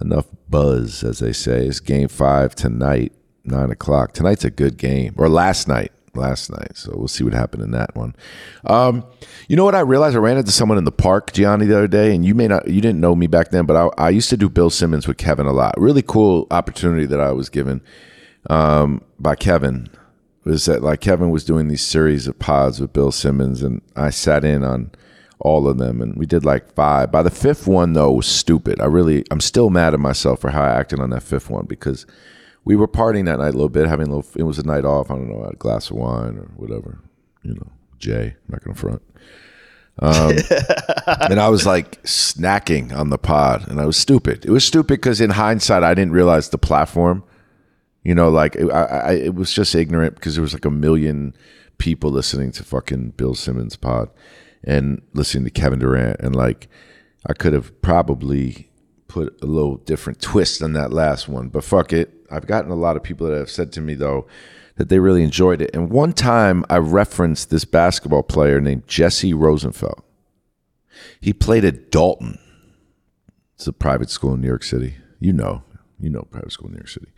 [0.00, 1.66] enough buzz, as they say.
[1.66, 3.12] It's Game Five tonight
[3.44, 4.12] nine o'clock.
[4.12, 5.92] Tonight's a good game, or last night.
[6.14, 8.14] Last night, so we'll see what happened in that one.
[8.66, 9.02] Um,
[9.48, 9.74] you know what?
[9.74, 12.34] I realized I ran into someone in the park, Gianni, the other day, and you
[12.34, 14.68] may not, you didn't know me back then, but I, I used to do Bill
[14.68, 15.72] Simmons with Kevin a lot.
[15.78, 17.80] Really cool opportunity that I was given
[18.50, 19.88] um, by Kevin
[20.44, 24.10] was that like Kevin was doing these series of pods with Bill Simmons, and I
[24.10, 24.90] sat in on
[25.42, 27.10] all of them, and we did like five.
[27.10, 28.80] By the fifth one, though, was stupid.
[28.80, 31.66] I really, I'm still mad at myself for how I acted on that fifth one
[31.66, 32.06] because
[32.64, 34.30] we were partying that night a little bit, having a little.
[34.36, 35.10] It was a night off.
[35.10, 37.00] I don't know, a glass of wine or whatever.
[37.42, 38.36] You know, Jay.
[38.36, 39.02] I'm not gonna front.
[39.98, 40.36] Um,
[41.28, 44.44] and I was like snacking on the pod, and I was stupid.
[44.44, 47.24] It was stupid because in hindsight, I didn't realize the platform.
[48.04, 50.70] You know, like it, I, I, it was just ignorant because there was like a
[50.70, 51.34] million
[51.78, 54.08] people listening to fucking Bill Simmons pod
[54.64, 56.68] and listening to Kevin Durant, and like
[57.26, 58.70] I could have probably
[59.08, 62.10] put a little different twist on that last one, but fuck it.
[62.30, 64.26] I've gotten a lot of people that have said to me though
[64.76, 65.70] that they really enjoyed it.
[65.74, 70.02] And one time I referenced this basketball player named Jesse Rosenfeld.
[71.20, 72.38] He played at Dalton.
[73.56, 74.96] It's a private school in New York City.
[75.20, 75.62] You know,
[76.00, 77.12] you know private school in New York City.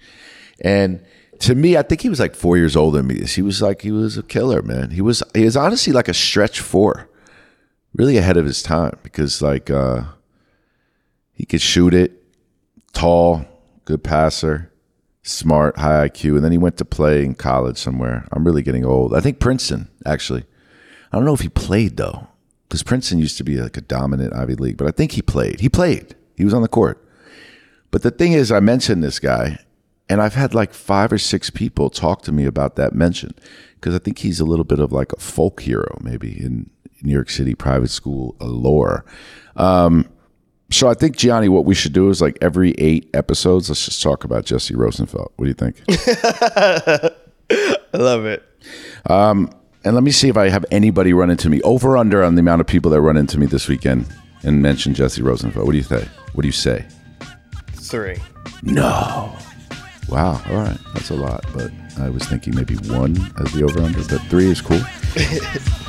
[0.61, 1.05] And
[1.41, 3.25] to me, I think he was like four years older than me.
[3.25, 4.91] He was like he was a killer, man.
[4.91, 7.09] He was he was honestly like a stretch four,
[7.95, 10.03] really ahead of his time because like uh,
[11.33, 12.23] he could shoot it,
[12.93, 13.45] tall,
[13.85, 14.71] good passer
[15.25, 18.29] smart, high IQ, and then he went to play in college somewhere.
[18.31, 19.15] I'm really getting old.
[19.15, 20.45] I think Princeton, actually.
[21.11, 22.29] I don't know if he played though,
[22.69, 25.61] because Princeton used to be like a dominant Ivy League, but I think he played.
[25.61, 26.15] He played.
[26.37, 27.01] He was on the court.
[27.91, 29.59] But the thing is, I mentioned this guy,
[30.09, 33.35] and I've had like five or six people talk to me about that mention
[33.77, 36.69] because I think he's a little bit of like a folk hero, maybe in
[37.05, 39.05] New York City private school allure.
[39.57, 40.09] Um,
[40.71, 44.03] so I think Gianni, what we should do is like every eight episodes, let's just
[44.03, 45.33] talk about Jesse Rosenfeld.
[45.37, 45.83] What do you think?
[47.51, 48.43] I love it.
[49.09, 49.51] Um,
[49.85, 52.41] and let me see if I have anybody run into me over under on the
[52.41, 54.07] amount of people that run into me this weekend
[54.43, 55.65] and mention Jesse Rosenfeld.
[55.67, 56.09] What do you think?
[56.33, 56.85] What do you say?
[57.73, 58.17] Three.
[58.63, 59.37] No.
[60.09, 60.43] Wow.
[60.49, 60.79] All right.
[60.95, 64.51] That's a lot, but I was thinking maybe one as the over under, but three
[64.51, 64.81] is cool.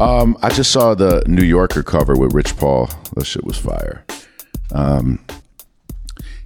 [0.00, 2.88] Um, I just saw the New Yorker cover with Rich Paul.
[3.16, 4.02] That shit was fire.
[4.72, 5.22] Um,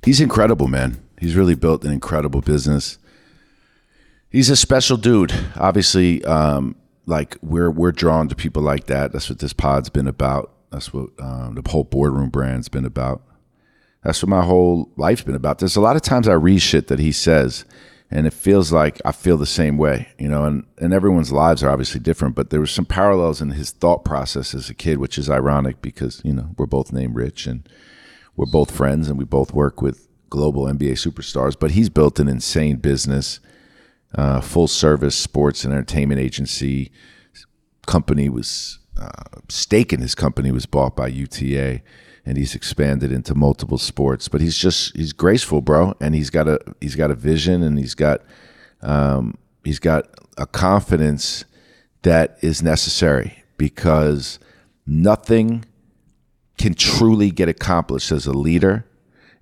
[0.04, 1.00] he's incredible, man.
[1.20, 2.98] He's really built an incredible business.
[4.28, 5.32] He's a special dude.
[5.54, 6.74] Obviously, um,
[7.06, 9.12] like we're we're drawn to people like that.
[9.12, 10.52] That's what this pod's been about.
[10.72, 13.22] That's what um, the whole boardroom brand's been about.
[14.02, 15.60] That's what my whole life's been about.
[15.60, 17.64] There's a lot of times I read shit that he says
[18.14, 20.44] and it feels like I feel the same way, you know.
[20.44, 24.05] And and everyone's lives are obviously different, but there were some parallels in his thought
[24.05, 27.68] process as a kid, which is ironic because you know we're both named Rich and
[28.37, 31.59] we're both friends and we both work with global NBA superstars.
[31.59, 33.40] But he's built an insane business,
[34.14, 36.92] uh, full service sports and entertainment agency.
[37.85, 41.83] Company was uh, stake in his company was bought by UTA
[42.26, 44.28] and he's expanded into multiple sports.
[44.28, 47.78] But he's just he's graceful, bro, and he's got a he's got a vision, and
[47.78, 48.22] he's got
[48.82, 50.06] um, he's got
[50.37, 51.44] a confidence
[52.02, 54.38] that is necessary because
[54.87, 55.64] nothing
[56.58, 58.84] can truly get accomplished as a leader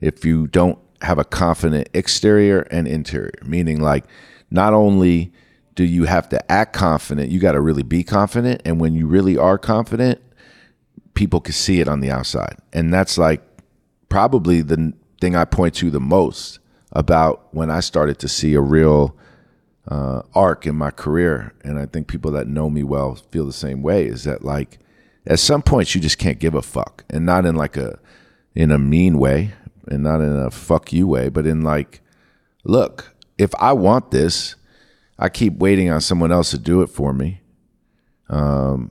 [0.01, 3.33] if you don't have a confident exterior and interior.
[3.45, 4.05] Meaning, like,
[4.51, 5.33] not only
[5.75, 8.63] do you have to act confident, you got to really be confident.
[8.65, 10.21] And when you really are confident,
[11.15, 12.57] people can see it on the outside.
[12.73, 13.43] And that's like
[14.09, 16.59] probably the thing I point to the most
[16.93, 19.17] about when I started to see a real
[19.89, 21.55] uh, arc in my career.
[21.65, 24.79] And I think people that know me well feel the same way is that like
[25.27, 27.99] at some point you just can't give a fuck, and not in like a
[28.55, 29.53] in a mean way,
[29.87, 32.01] and not in a fuck you way, but in like,
[32.65, 34.57] look, if I want this,
[35.19, 37.41] I keep waiting on someone else to do it for me.
[38.29, 38.91] Um,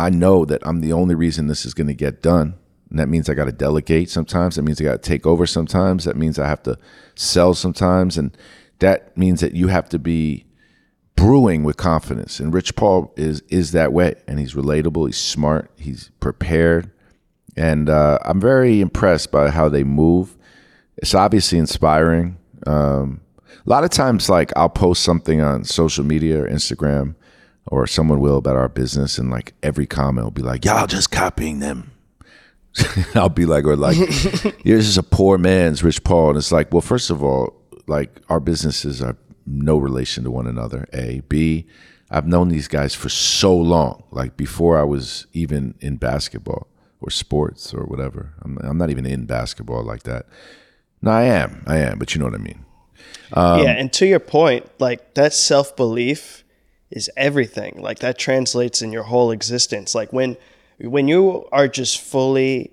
[0.00, 2.54] I know that I'm the only reason this is going to get done.
[2.88, 4.56] And that means I got to delegate sometimes.
[4.56, 6.04] That means I got to take over sometimes.
[6.04, 6.78] That means I have to
[7.14, 8.18] sell sometimes.
[8.18, 8.36] And
[8.80, 10.46] that means that you have to be
[11.16, 12.40] brewing with confidence.
[12.40, 14.14] And Rich Paul is is that way.
[14.26, 15.06] And he's relatable.
[15.06, 15.70] He's smart.
[15.76, 16.90] He's prepared.
[17.56, 20.36] And uh, I'm very impressed by how they move.
[20.96, 22.38] It's obviously inspiring.
[22.66, 23.20] Um,
[23.66, 27.14] a lot of times, like I'll post something on social media or Instagram,
[27.66, 31.10] or someone will about our business, and like every comment will be like, "Y'all just
[31.10, 31.92] copying them."
[33.14, 33.96] I'll be like, or like,
[34.64, 37.54] "This is a poor man's Rich Paul," and it's like, well, first of all,
[37.86, 40.86] like our businesses are no relation to one another.
[40.92, 41.66] A, B,
[42.10, 46.68] I've known these guys for so long, like before I was even in basketball
[47.00, 48.34] or sports or whatever.
[48.42, 50.26] I'm, I'm not even in basketball like that.
[51.02, 52.64] No, I am, I am, but you know what I mean.
[53.32, 56.44] Um, yeah, and to your point, like that self belief
[56.90, 57.80] is everything.
[57.80, 59.94] Like that translates in your whole existence.
[59.94, 60.36] Like when
[60.78, 62.72] when you are just fully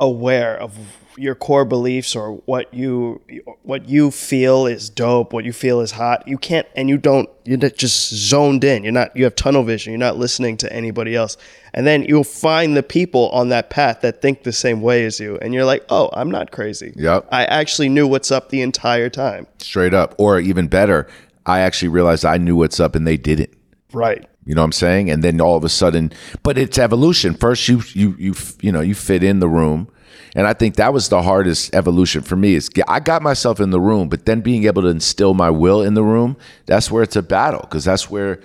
[0.00, 0.76] aware of
[1.18, 3.20] your core beliefs or what you
[3.62, 6.26] what you feel is dope, what you feel is hot.
[6.26, 8.82] You can't and you don't you're just zoned in.
[8.82, 9.92] You're not you have tunnel vision.
[9.92, 11.36] You're not listening to anybody else.
[11.74, 15.20] And then you'll find the people on that path that think the same way as
[15.20, 17.28] you and you're like, "Oh, I'm not crazy." Yep.
[17.30, 19.46] I actually knew what's up the entire time.
[19.58, 20.14] Straight up.
[20.18, 21.06] Or even better,
[21.46, 23.50] I actually realized I knew what's up and they didn't.
[23.92, 24.26] Right.
[24.44, 25.10] You know what I'm saying?
[25.10, 27.34] And then all of a sudden, but it's evolution.
[27.34, 29.88] First you you you you know, you fit in the room
[30.34, 33.70] and I think that was the hardest evolution for me is I got myself in
[33.70, 37.02] the room, but then being able to instill my will in the room, that's where
[37.02, 38.40] it's a battle because that's where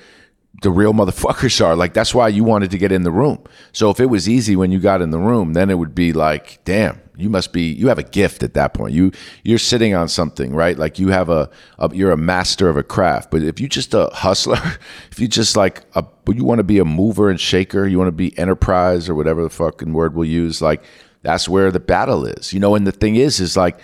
[0.61, 1.75] the real motherfuckers are.
[1.75, 3.43] Like that's why you wanted to get in the room.
[3.71, 6.13] So if it was easy when you got in the room, then it would be
[6.13, 8.93] like, damn, you must be you have a gift at that point.
[8.93, 9.11] You
[9.43, 10.77] you're sitting on something, right?
[10.77, 11.49] Like you have a,
[11.79, 13.31] a you're a master of a craft.
[13.31, 14.59] But if you just a hustler,
[15.11, 18.09] if you just like a you want to be a mover and shaker, you want
[18.09, 20.83] to be enterprise or whatever the fucking word we'll use, like
[21.23, 22.75] that's where the battle is, you know.
[22.75, 23.79] And the thing is, is like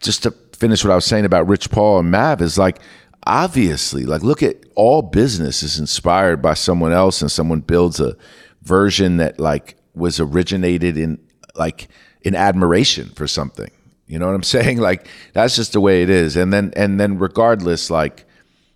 [0.00, 2.78] just to finish what I was saying about Rich Paul and Mav is like
[3.26, 8.16] obviously, like look at all business is inspired by someone else, and someone builds a
[8.62, 11.18] version that like was originated in
[11.54, 11.88] like
[12.24, 13.70] in admiration for something.
[14.06, 14.78] You know what I'm saying?
[14.78, 16.36] Like that's just the way it is.
[16.36, 18.24] And then and then regardless, like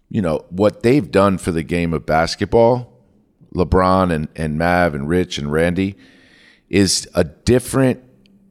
[0.08, 2.92] you know what they've done for the game of basketball,
[3.54, 5.96] LeBron and and Mav and Rich and Randy
[6.68, 8.04] is a different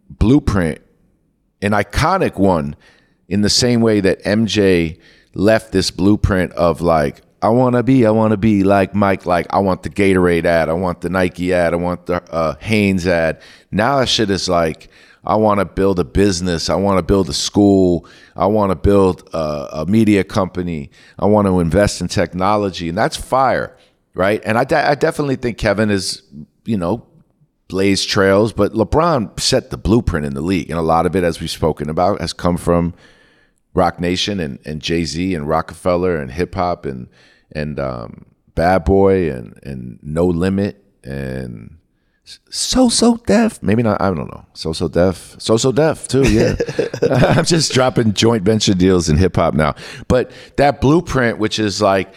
[0.09, 0.81] blueprint,
[1.61, 2.75] an iconic one,
[3.27, 4.99] in the same way that MJ
[5.33, 9.25] left this blueprint of like, I want to be, I want to be like Mike,
[9.25, 12.55] like I want the Gatorade ad, I want the Nike ad, I want the uh,
[12.59, 13.41] Hanes ad.
[13.71, 14.89] Now that shit is like,
[15.23, 18.75] I want to build a business, I want to build a school, I want to
[18.75, 23.77] build a, a, media company, I want to invest in technology, and that's fire,
[24.13, 24.41] right?
[24.45, 26.23] And I, de- I definitely think Kevin is,
[26.65, 27.05] you know,
[27.67, 30.69] blaze trails, but LeBron set the blueprint in the league.
[30.69, 32.93] And a lot of it, as we've spoken about, has come from
[33.77, 37.07] Roc Nation and, and Jay Z and Rockefeller and hip hop and
[37.51, 41.77] and um, Bad Boy and and No Limit and
[42.25, 43.61] So So Def.
[43.61, 44.01] Maybe not.
[44.01, 44.45] I don't know.
[44.53, 45.35] So So Def.
[45.37, 46.23] So So Def too.
[46.23, 46.55] Yeah.
[47.37, 49.75] I'm just dropping joint venture deals in hip hop now.
[50.07, 52.11] But that blueprint, which is like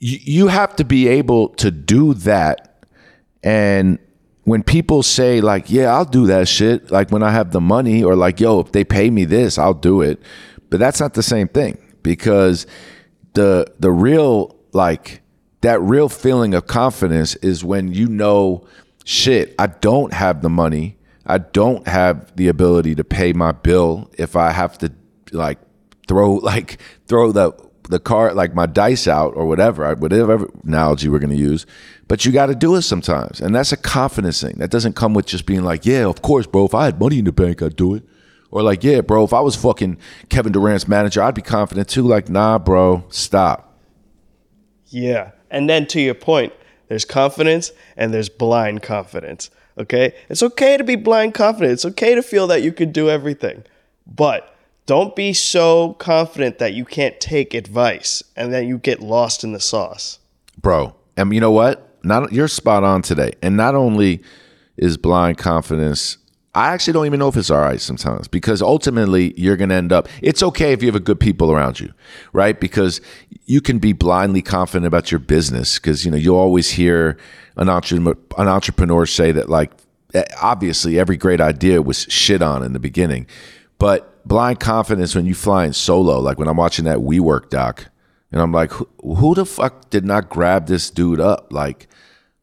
[0.00, 2.84] you, you have to be able to do that
[3.44, 3.98] and
[4.44, 8.02] when people say like, "Yeah, I'll do that shit," like when I have the money,
[8.02, 10.20] or like, "Yo, if they pay me this, I'll do it,"
[10.70, 12.66] but that's not the same thing because
[13.34, 15.22] the the real like
[15.60, 18.66] that real feeling of confidence is when you know,
[19.04, 24.10] shit, I don't have the money, I don't have the ability to pay my bill
[24.16, 24.92] if I have to
[25.32, 25.58] like
[26.08, 27.52] throw like throw the
[27.88, 31.66] the card like my dice out or whatever whatever analogy we're going to use.
[32.08, 34.54] But you got to do it sometimes and that's a confidence thing.
[34.58, 36.66] That doesn't come with just being like yeah of course bro.
[36.66, 38.04] If i had money in the bank i'd do it
[38.50, 39.96] or like yeah bro if i was fucking
[40.28, 43.78] kevin durant's manager i'd be confident too like nah bro stop
[44.86, 46.52] yeah and then to your point
[46.88, 52.14] there's confidence and there's blind confidence okay it's okay to be blind confident it's okay
[52.14, 53.64] to feel that you can do everything
[54.06, 54.54] but
[54.90, 59.52] don't be so confident that you can't take advice and then you get lost in
[59.52, 60.18] the sauce.
[60.60, 61.96] Bro, and you know what?
[62.02, 63.34] Not you're spot on today.
[63.40, 64.20] And not only
[64.76, 66.16] is blind confidence
[66.54, 69.76] I actually don't even know if it's all right sometimes because ultimately you're going to
[69.76, 70.08] end up.
[70.20, 71.92] It's okay if you have a good people around you,
[72.32, 72.58] right?
[72.58, 73.00] Because
[73.46, 77.16] you can be blindly confident about your business because you know you'll always hear
[77.56, 79.70] an entrepreneur, an entrepreneur say that like
[80.14, 83.28] eh, obviously every great idea was shit on in the beginning,
[83.78, 87.90] but blind confidence when you fly in solo, like when I'm watching that WeWork doc,
[88.32, 91.52] and I'm like, who, who the fuck did not grab this dude up?
[91.52, 91.88] Like,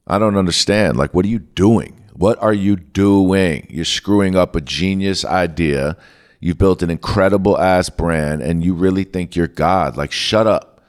[0.05, 0.97] I don't understand.
[0.97, 2.03] Like, what are you doing?
[2.17, 3.67] What are you doing?
[3.69, 5.95] You're screwing up a genius idea.
[6.39, 9.95] You've built an incredible ass brand and you really think you're God.
[9.95, 10.81] Like, shut up.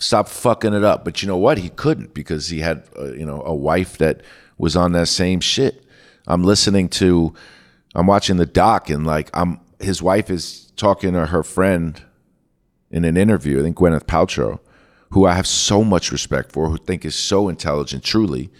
[0.00, 1.04] Stop fucking it up.
[1.04, 1.58] But you know what?
[1.58, 4.22] He couldn't because he had, uh, you know, a wife that
[4.58, 5.84] was on that same shit.
[6.26, 7.34] I'm listening to,
[7.94, 12.02] I'm watching the doc and like, I'm, his wife is talking to her friend
[12.90, 14.58] in an interview, I think Gwyneth Paltrow,
[15.10, 18.50] who I have so much respect for, who think is so intelligent, truly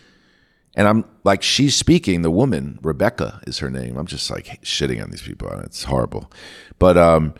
[0.79, 3.97] and I'm like, she's speaking, the woman, Rebecca is her name.
[3.97, 5.49] I'm just like shitting on these people.
[5.65, 6.31] It's horrible.
[6.79, 7.35] But, um,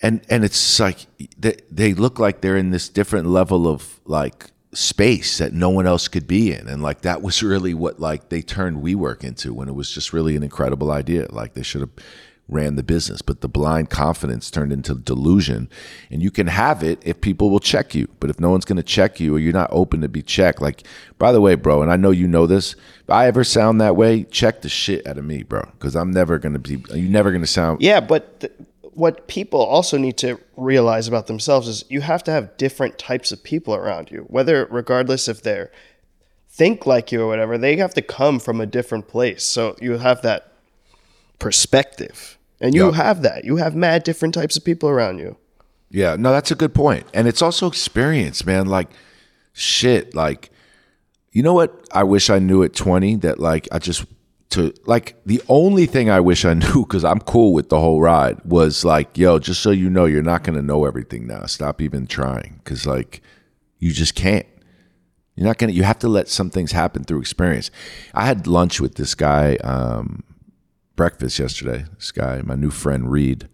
[0.00, 1.06] and, and it's like,
[1.38, 5.86] they, they look like they're in this different level of like space that no one
[5.86, 6.66] else could be in.
[6.66, 10.14] And like, that was really what like they turned WeWork into when it was just
[10.14, 11.26] really an incredible idea.
[11.30, 11.94] Like they should have
[12.48, 15.68] ran the business, but the blind confidence turned into delusion.
[16.10, 18.08] And you can have it if people will check you.
[18.20, 20.60] But if no one's going to check you or you're not open to be checked,
[20.60, 20.82] like,
[21.18, 23.96] by the way, bro, and I know you know this, if I ever sound that
[23.96, 27.10] way, check the shit out of me, bro, because I'm never going to be, you're
[27.10, 27.80] never going to sound.
[27.80, 28.52] Yeah, but th-
[28.94, 33.32] what people also need to realize about themselves is you have to have different types
[33.32, 35.70] of people around you, whether, regardless if they're
[36.50, 39.42] think like you or whatever, they have to come from a different place.
[39.42, 40.51] So you have that
[41.42, 42.38] perspective.
[42.60, 42.94] And you yep.
[42.94, 43.44] have that.
[43.44, 45.36] You have mad different types of people around you.
[45.90, 47.04] Yeah, no, that's a good point.
[47.12, 48.66] And it's also experience, man.
[48.66, 48.88] Like,
[49.52, 50.50] shit, like,
[51.32, 54.04] you know what I wish I knew at 20 that, like, I just,
[54.50, 58.00] to, like, the only thing I wish I knew, because I'm cool with the whole
[58.00, 61.44] ride, was like, yo, just so you know, you're not going to know everything now.
[61.46, 62.60] Stop even trying.
[62.62, 63.20] Because, like,
[63.80, 64.46] you just can't.
[65.34, 67.72] You're not going to, you have to let some things happen through experience.
[68.14, 70.22] I had lunch with this guy, um,
[70.96, 71.84] breakfast yesterday.
[71.96, 73.48] This guy, my new friend Reed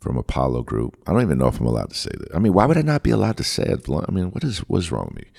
[0.00, 0.96] from Apollo Group.
[1.06, 2.34] I don't even know if I'm allowed to say that.
[2.34, 3.88] I mean, why would I not be allowed to say it?
[3.88, 5.30] I mean, what is what's wrong with me?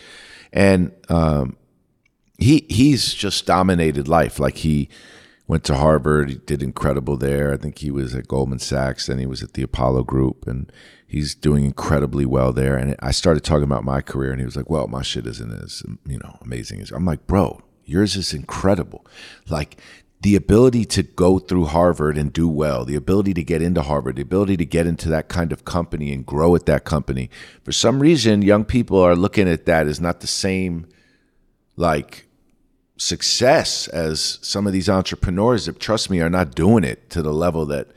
[0.53, 1.57] And um,
[2.37, 4.39] he he's just dominated life.
[4.39, 4.89] Like he
[5.47, 7.51] went to Harvard, he did incredible there.
[7.53, 10.71] I think he was at Goldman Sachs, then he was at the Apollo Group, and
[11.05, 12.77] he's doing incredibly well there.
[12.77, 15.51] And I started talking about my career, and he was like, "Well, my shit isn't
[15.51, 19.05] as you know amazing as." I'm like, "Bro, yours is incredible.
[19.49, 19.79] Like
[20.21, 24.17] the ability to go through Harvard and do well, the ability to get into Harvard,
[24.17, 27.29] the ability to get into that kind of company and grow at that company.
[27.63, 30.87] For some reason, young people are looking at that as not the same
[31.75, 32.27] like
[32.97, 37.33] success as some of these entrepreneurs that trust me are not doing it to the
[37.33, 37.87] level that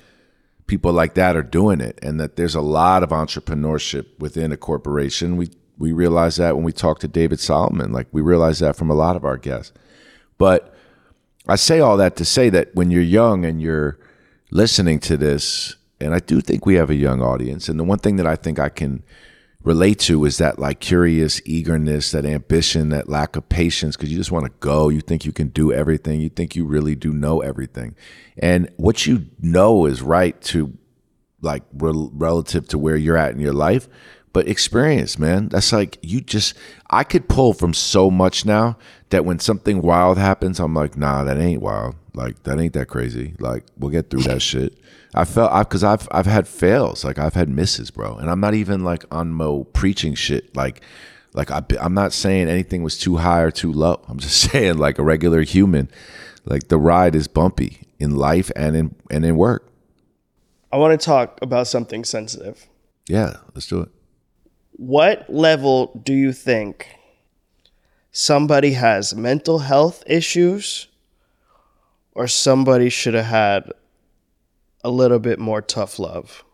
[0.67, 4.57] people like that are doing it and that there's a lot of entrepreneurship within a
[4.57, 5.37] corporation.
[5.37, 8.89] We we realize that when we talk to David Solomon, like we realize that from
[8.89, 9.73] a lot of our guests.
[10.39, 10.74] But
[11.47, 13.99] I say all that to say that when you're young and you're
[14.51, 17.99] listening to this, and I do think we have a young audience, and the one
[17.99, 19.03] thing that I think I can
[19.63, 24.17] relate to is that like curious eagerness, that ambition, that lack of patience, because you
[24.17, 24.89] just want to go.
[24.89, 26.21] You think you can do everything.
[26.21, 27.95] You think you really do know everything.
[28.39, 30.77] And what you know is right to
[31.41, 33.89] like re- relative to where you're at in your life
[34.35, 35.49] but experience, man.
[35.49, 36.55] That's like you just
[36.91, 38.77] I could pull from so much now
[39.09, 41.95] that when something wild happens, I'm like, nah, that ain't wild.
[42.15, 43.35] Like that ain't that crazy.
[43.39, 44.77] Like we'll get through that shit.
[45.15, 48.41] I felt I because I've I've had fails, like I've had misses, bro, and I'm
[48.41, 50.55] not even like on mo preaching shit.
[50.57, 50.83] Like
[51.33, 54.03] like I, I'm not saying anything was too high or too low.
[54.09, 55.89] I'm just saying like a regular human,
[56.45, 59.71] like the ride is bumpy in life and in and in work.
[60.73, 62.67] I want to talk about something sensitive.
[63.07, 63.91] Yeah, let's do it
[64.77, 66.89] what level do you think
[68.11, 70.89] somebody has mental health issues
[72.13, 73.73] or somebody should have had
[74.83, 76.45] a little bit more tough love?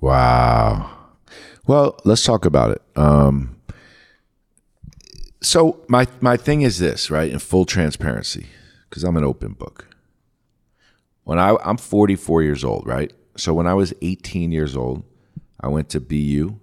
[0.00, 0.90] Wow.
[1.66, 2.82] Well, let's talk about it.
[2.96, 3.56] Um,
[5.42, 7.30] so my my thing is this, right?
[7.30, 8.46] In full transparency,
[8.88, 9.88] because I'm an open book.
[11.24, 13.12] When I I'm 44 years old, right?
[13.36, 15.04] So when I was 18 years old,
[15.60, 16.58] I went to BU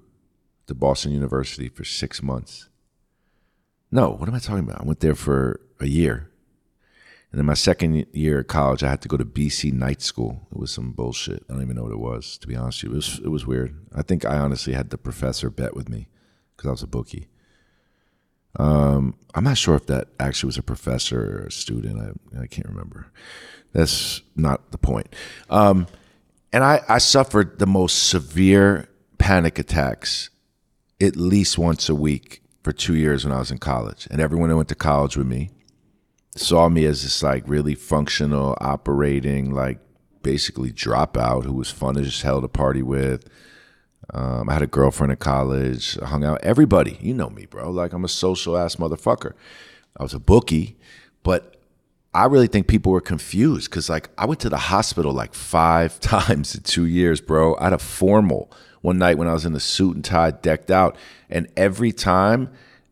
[0.67, 2.69] to Boston University for six months.
[3.91, 4.81] No, what am I talking about?
[4.81, 6.29] I went there for a year.
[7.31, 10.47] And then my second year of college, I had to go to BC night school.
[10.51, 11.43] It was some bullshit.
[11.49, 12.93] I don't even know what it was, to be honest with you.
[12.93, 13.75] It was, it was weird.
[13.93, 16.07] I think I honestly had the professor bet with me
[16.55, 17.27] because I was a bookie.
[18.57, 22.17] Um, I'm not sure if that actually was a professor or a student.
[22.35, 23.07] I, I can't remember.
[23.73, 25.13] That's not the point.
[25.49, 25.87] Um,
[26.53, 30.29] and I, I suffered the most severe panic attacks
[31.01, 34.07] at least once a week for two years when I was in college.
[34.09, 35.51] And everyone that went to college with me
[36.35, 39.79] saw me as this like really functional, operating, like
[40.23, 43.27] basically dropout who was fun to just hell to party with.
[44.13, 46.39] Um, I had a girlfriend in college, I hung out.
[46.41, 47.69] Everybody, you know me, bro.
[47.71, 49.33] Like I'm a social ass motherfucker.
[49.97, 50.77] I was a bookie,
[51.23, 51.57] but
[52.13, 55.99] I really think people were confused because like I went to the hospital like five
[56.01, 57.55] times in two years, bro.
[57.57, 58.51] I had a formal
[58.87, 60.95] one night when I was in a suit and tie, decked out,
[61.29, 62.49] and every time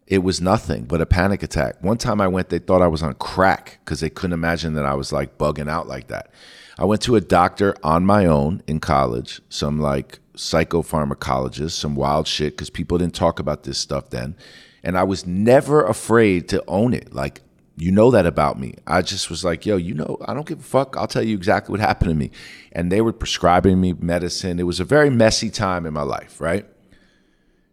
[0.07, 1.81] it was nothing but a panic attack.
[1.81, 4.85] One time I went, they thought I was on crack because they couldn't imagine that
[4.85, 6.31] I was like bugging out like that.
[6.77, 12.27] I went to a doctor on my own in college, some like psychopharmacologist, some wild
[12.27, 14.35] shit because people didn't talk about this stuff then.
[14.83, 17.13] And I was never afraid to own it.
[17.13, 17.39] Like,
[17.77, 18.75] you know that about me.
[18.87, 20.95] I just was like, yo, you know, I don't give a fuck.
[20.97, 22.31] I'll tell you exactly what happened to me.
[22.71, 24.59] And they were prescribing me medicine.
[24.59, 26.65] It was a very messy time in my life, right?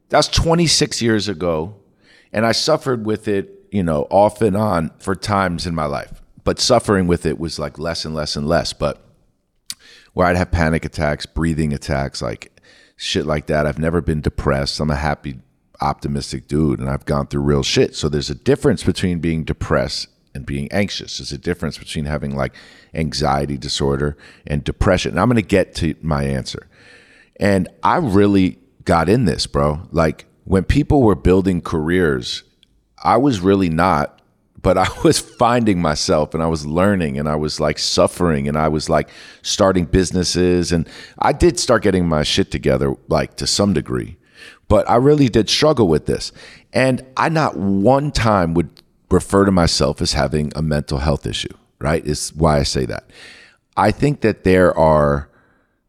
[0.08, 1.76] That's 26 years ago.
[2.32, 6.20] And I suffered with it, you know, off and on for times in my life.
[6.44, 8.72] But suffering with it was like less and less and less.
[8.72, 9.04] But
[10.14, 12.60] where I'd have panic attacks, breathing attacks, like
[12.96, 13.66] shit like that.
[13.66, 14.80] I've never been depressed.
[14.80, 15.40] I'm a happy,
[15.82, 17.94] optimistic dude, and I've gone through real shit.
[17.94, 21.18] So there's a difference between being depressed and being anxious.
[21.18, 22.54] There's a difference between having like
[22.94, 24.16] anxiety disorder
[24.46, 25.12] and depression.
[25.12, 26.68] And I'm going to get to my answer.
[27.38, 29.88] And I really got in this, bro.
[29.90, 32.44] Like when people were building careers,
[33.02, 34.22] I was really not
[34.62, 38.56] but I was finding myself and I was learning and I was like suffering and
[38.56, 39.08] I was like
[39.42, 44.16] starting businesses and I did start getting my shit together like to some degree.
[44.72, 46.32] But I really did struggle with this.
[46.72, 48.70] And I not one time would
[49.10, 52.02] refer to myself as having a mental health issue, right?
[52.06, 53.10] Is why I say that.
[53.76, 55.28] I think that there are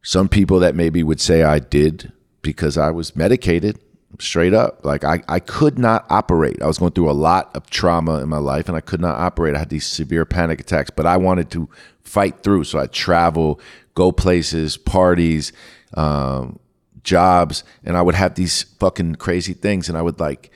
[0.01, 2.11] some people that maybe would say I did
[2.41, 3.79] because I was medicated
[4.19, 4.84] straight up.
[4.84, 6.61] Like I, I could not operate.
[6.61, 9.17] I was going through a lot of trauma in my life and I could not
[9.17, 9.55] operate.
[9.55, 11.69] I had these severe panic attacks, but I wanted to
[12.01, 12.65] fight through.
[12.65, 13.61] So I travel,
[13.95, 15.53] go places, parties,
[15.93, 16.59] um,
[17.04, 19.89] jobs, and I would have these fucking crazy things.
[19.89, 20.51] And I would like,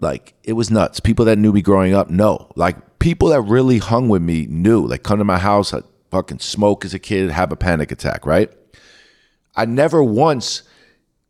[0.00, 1.00] like it was nuts.
[1.00, 2.50] People that knew me growing up, no.
[2.56, 4.86] Like people that really hung with me knew.
[4.86, 8.26] Like come to my house, I'd fucking smoke as a kid, have a panic attack,
[8.26, 8.50] right?
[9.54, 10.62] I never once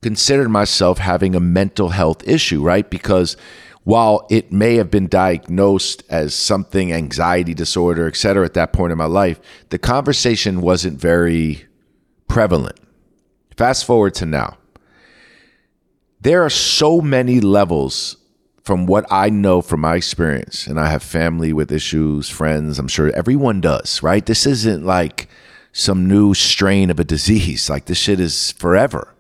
[0.03, 2.89] considered myself having a mental health issue, right?
[2.89, 3.37] Because
[3.85, 8.93] while it may have been diagnosed as something anxiety disorder, et cetera, at that point
[8.93, 11.67] in my life, the conversation wasn't very
[12.29, 12.79] prevalent.
[13.61, 14.57] Fast forward to now.
[16.19, 18.17] There are so many levels
[18.65, 22.89] from what I know from my experience, and I have family with issues, friends, I'm
[22.89, 24.25] sure everyone does, right?
[24.25, 25.29] This isn't like
[25.73, 27.69] some new strain of a disease.
[27.69, 29.15] Like this shit is forever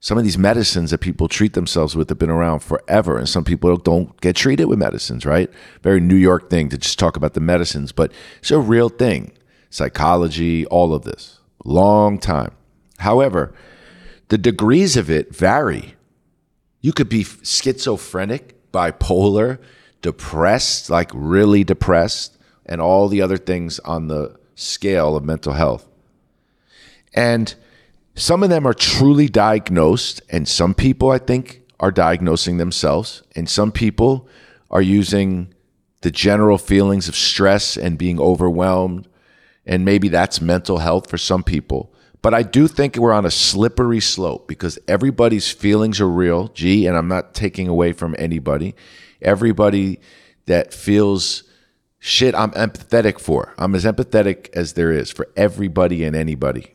[0.00, 3.42] some of these medicines that people treat themselves with have been around forever and some
[3.42, 5.50] people don't get treated with medicines right
[5.82, 9.32] very new york thing to just talk about the medicines but it's a real thing
[9.70, 12.52] psychology all of this long time
[12.98, 13.52] however
[14.28, 15.94] the degrees of it vary
[16.80, 19.58] you could be schizophrenic bipolar
[20.02, 25.88] depressed like really depressed and all the other things on the scale of mental health
[27.14, 27.54] and
[28.18, 33.48] some of them are truly diagnosed, and some people, I think, are diagnosing themselves, and
[33.48, 34.26] some people
[34.70, 35.52] are using
[36.00, 39.06] the general feelings of stress and being overwhelmed.
[39.66, 41.92] And maybe that's mental health for some people.
[42.26, 46.48] But I do think we're on a slippery slope because everybody's feelings are real.
[46.48, 48.74] Gee, and I'm not taking away from anybody.
[49.22, 50.00] Everybody
[50.46, 51.44] that feels
[52.00, 53.54] shit, I'm empathetic for.
[53.58, 56.74] I'm as empathetic as there is for everybody and anybody.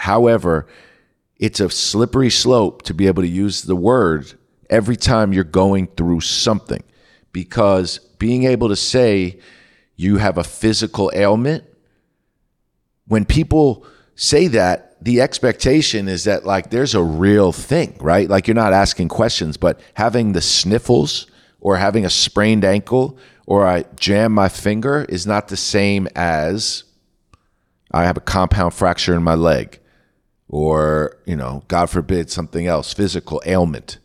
[0.00, 0.66] However,
[1.36, 4.32] it's a slippery slope to be able to use the word
[4.68, 6.82] every time you're going through something
[7.30, 9.38] because being able to say
[9.94, 11.62] you have a physical ailment,
[13.06, 13.86] when people
[14.16, 18.28] say that, the expectation is that like there's a real thing, right?
[18.28, 21.26] Like you're not asking questions, but having the sniffles
[21.60, 26.84] or having a sprained ankle or I jam my finger is not the same as
[27.92, 29.78] I have a compound fracture in my leg
[30.48, 33.98] or, you know, God forbid, something else, physical ailment.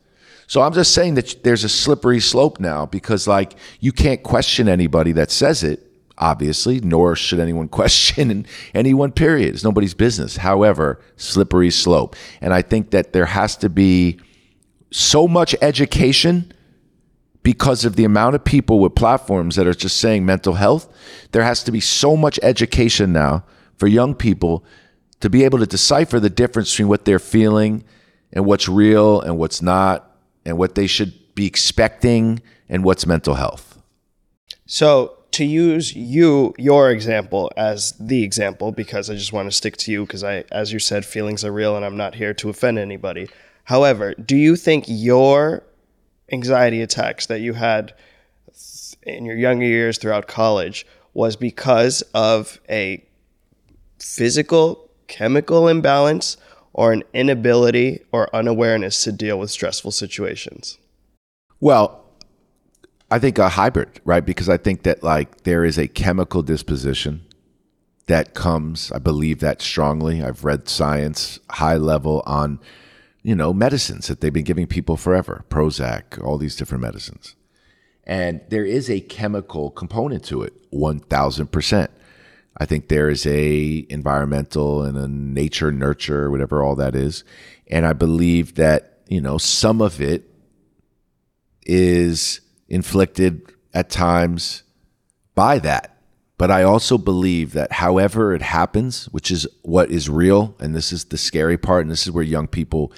[0.47, 4.67] So I'm just saying that there's a slippery slope now because, like, you can't question
[4.67, 9.53] anybody that says it, obviously, nor should anyone question anyone, period.
[9.53, 10.37] It's nobody's business.
[10.37, 12.15] However, slippery slope.
[12.41, 14.19] And I think that there has to be
[14.91, 16.51] so much education
[17.43, 20.87] because of the amount of people with platforms that are just saying mental health,
[21.31, 23.43] there has to be so much education now
[23.77, 24.63] for young people
[25.21, 27.83] to be able to decipher the difference between what they're feeling
[28.33, 30.07] and what's real and what's not,
[30.45, 33.81] and what they should be expecting and what's mental health.
[34.65, 39.77] So, to use you, your example as the example, because I just want to stick
[39.77, 42.49] to you, because I, as you said, feelings are real and I'm not here to
[42.49, 43.29] offend anybody.
[43.65, 45.63] However, do you think your
[46.31, 47.93] anxiety attacks that you had
[49.03, 53.03] in your younger years throughout college was because of a
[53.99, 56.37] physical chemical imbalance
[56.73, 60.77] or an inability or unawareness to deal with stressful situations?
[61.59, 62.00] Well,
[63.11, 64.25] I think a hybrid, right?
[64.25, 67.25] Because I think that like there is a chemical disposition
[68.07, 70.23] that comes, I believe that strongly.
[70.23, 72.59] I've read science high level on,
[73.21, 77.35] you know, medicines that they've been giving people forever, Prozac, all these different medicines.
[78.05, 81.87] And there is a chemical component to it, 1000%.
[82.57, 87.23] I think there is a environmental and a nature nurture, whatever all that is.
[87.67, 90.29] And I believe that, you know, some of it
[91.63, 92.40] is
[92.71, 94.63] inflicted at times
[95.35, 95.97] by that.
[96.37, 100.91] But I also believe that however it happens, which is what is real, and this
[100.91, 102.91] is the scary part, and this is where young people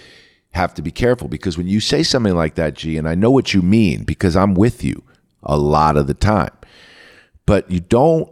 [0.51, 3.31] have to be careful because when you say something like that, G, and I know
[3.31, 5.03] what you mean because I'm with you
[5.41, 6.51] a lot of the time,
[7.45, 8.31] but you don't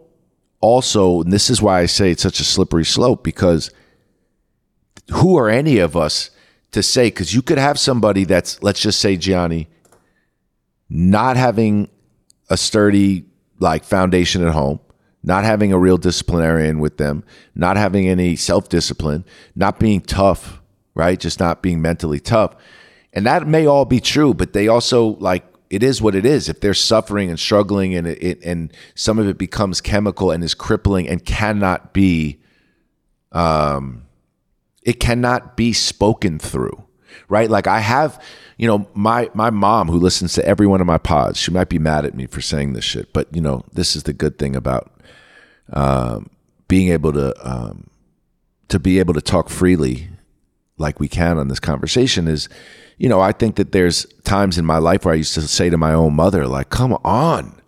[0.62, 3.72] also, and this is why I say it's such a slippery slope because
[5.12, 6.30] who are any of us
[6.72, 7.08] to say?
[7.08, 9.68] Because you could have somebody that's, let's just say, Gianni,
[10.94, 11.90] not having
[12.50, 13.24] a sturdy
[13.60, 14.82] like foundation at home,
[15.24, 17.24] not having a real disciplinarian with them,
[17.56, 19.24] not having any self discipline,
[19.56, 20.62] not being tough,
[20.94, 21.18] right?
[21.18, 22.56] Just not being mentally tough.
[23.14, 26.50] And that may all be true, but they also like it is what it is.
[26.50, 30.54] If they're suffering and struggling and it, and some of it becomes chemical and is
[30.54, 32.42] crippling and cannot be,
[33.32, 34.04] um,
[34.84, 36.84] it cannot be spoken through,
[37.30, 37.50] right?
[37.50, 38.22] Like I have,
[38.62, 41.40] you know, my my mom who listens to every one of my pods.
[41.40, 44.04] She might be mad at me for saying this shit, but you know, this is
[44.04, 44.92] the good thing about
[45.74, 46.30] um,
[46.68, 47.90] being able to um,
[48.68, 50.10] to be able to talk freely,
[50.78, 52.50] like we can on this conversation, is
[53.00, 55.72] you know, I think that there's times in my life where I used to say
[55.72, 57.60] to my own mother, like, come on,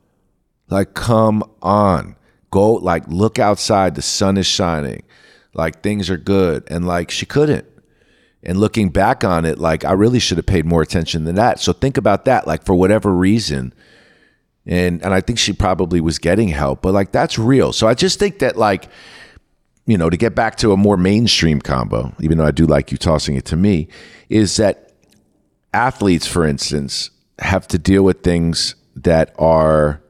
[0.69, 2.15] like, come on,
[2.51, 5.01] go, like, look outside, the sun is shining,
[5.55, 6.65] like, things are good.
[6.67, 7.65] And like, she couldn't.
[8.45, 11.59] And looking back on it, like, I really should have paid more attention than that.
[11.59, 13.73] So think about that, like, for whatever reason.
[14.65, 17.73] And, and I think she probably was getting help, but like, that's real.
[17.73, 18.87] So I just think that, like,
[19.85, 22.91] you know, to get back to a more mainstream combo, even though I do like
[22.91, 23.89] you tossing it to me,
[24.29, 24.93] is that
[25.73, 30.01] athletes, for instance, have to deal with things that are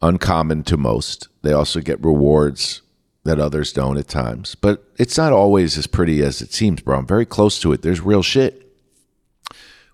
[0.00, 1.28] uncommon to most.
[1.42, 2.82] They also get rewards
[3.24, 4.54] that others don't at times.
[4.54, 6.98] But it's not always as pretty as it seems, bro.
[6.98, 7.82] I'm very close to it.
[7.82, 8.72] There's real shit,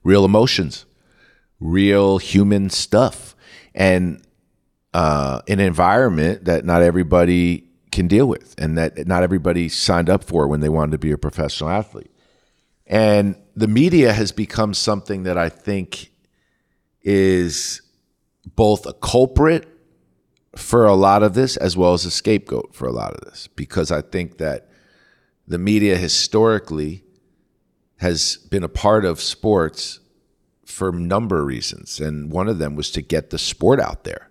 [0.03, 0.87] real emotions,
[1.61, 3.35] real human stuff,
[3.75, 4.23] and
[4.93, 10.25] uh, an environment that not everybody can deal with and that not everybody signed up
[10.25, 12.11] for when they wanted to be a professional athlete.
[12.87, 16.11] And the media has become something that I think
[17.03, 17.81] is
[18.57, 19.69] both a culprit
[20.57, 23.49] for a lot of this as well as a scapegoat for a lot of this
[23.49, 24.69] because I think that
[25.47, 27.05] the media historically
[27.99, 30.01] has been a part of sports
[30.65, 34.05] for a number of reasons and one of them was to get the sport out
[34.05, 34.31] there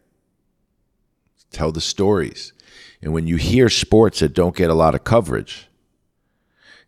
[1.52, 2.54] tell the stories
[3.02, 5.68] and when you hear sports that don't get a lot of coverage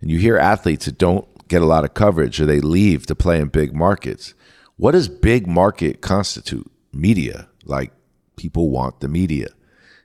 [0.01, 3.15] and you hear athletes that don't get a lot of coverage or they leave to
[3.15, 4.33] play in big markets.
[4.77, 6.69] What does big market constitute?
[6.91, 7.49] Media.
[7.63, 7.91] Like
[8.35, 9.47] people want the media.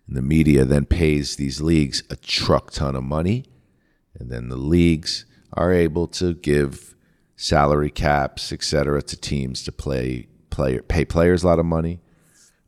[0.07, 3.45] And the media then pays these leagues a truck ton of money.
[4.19, 6.95] And then the leagues are able to give
[7.37, 12.01] salary caps, et cetera, to teams to play player pay players a lot of money,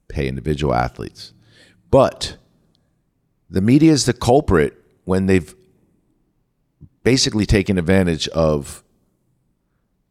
[0.08, 1.32] pay individual athletes.
[1.90, 2.36] But
[3.50, 5.54] the media is the culprit when they've
[7.02, 8.82] basically taken advantage of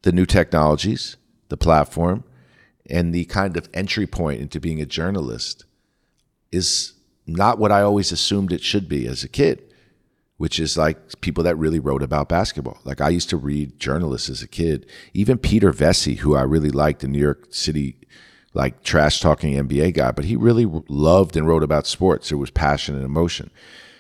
[0.02, 1.18] the new technologies,
[1.50, 2.24] the platform,
[2.92, 5.66] and the kind of entry point into being a journalist
[6.52, 6.94] is
[7.26, 9.64] not what I always assumed it should be as a kid,
[10.38, 12.80] which is like people that really wrote about basketball.
[12.84, 16.70] Like I used to read journalists as a kid, even Peter Vecsey, who I really
[16.70, 17.96] liked, the New York City
[18.54, 22.30] like trash talking NBA guy, but he really loved and wrote about sports.
[22.30, 23.50] There was passion and emotion.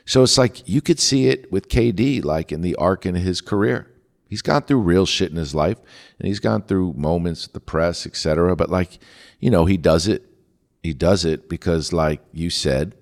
[0.05, 3.39] So it's like you could see it with KD, like in the arc in his
[3.39, 3.87] career.
[4.31, 5.77] He's gone through real shit in his life,
[6.17, 8.55] and he's gone through moments with the press, etc.
[8.55, 8.97] But like,
[9.41, 10.23] you know, he does it.
[10.81, 12.95] He does it because, like you said,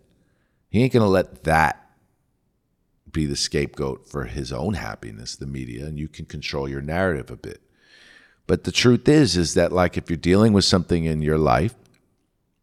[0.70, 1.88] he ain't gonna let that
[3.12, 7.30] be the scapegoat for his own happiness, the media, and you can control your narrative
[7.30, 7.62] a bit.
[8.48, 11.76] But the truth is, is that like if you're dealing with something in your life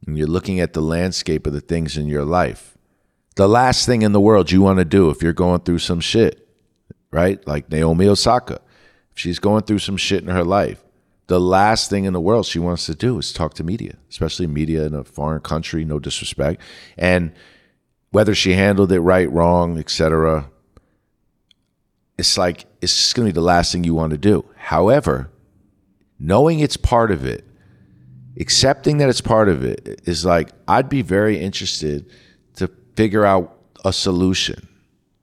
[0.08, 2.76] and you're looking at the landscape of the things in your life,
[3.36, 6.00] the last thing in the world you want to do if you're going through some
[6.00, 6.45] shit,
[7.16, 7.44] right?
[7.46, 8.60] Like Naomi Osaka,
[9.10, 10.84] if she's going through some shit in her life,
[11.28, 14.46] the last thing in the world she wants to do is talk to media, especially
[14.46, 16.60] media in a foreign country, no disrespect.
[16.98, 17.32] And
[18.10, 20.50] whether she handled it right, wrong, etc.,
[22.18, 24.44] it's like it's just going to be the last thing you want to do.
[24.56, 25.30] However,
[26.18, 27.46] knowing it's part of it,
[28.38, 32.10] accepting that it's part of it is like I'd be very interested
[32.56, 34.68] to figure out a solution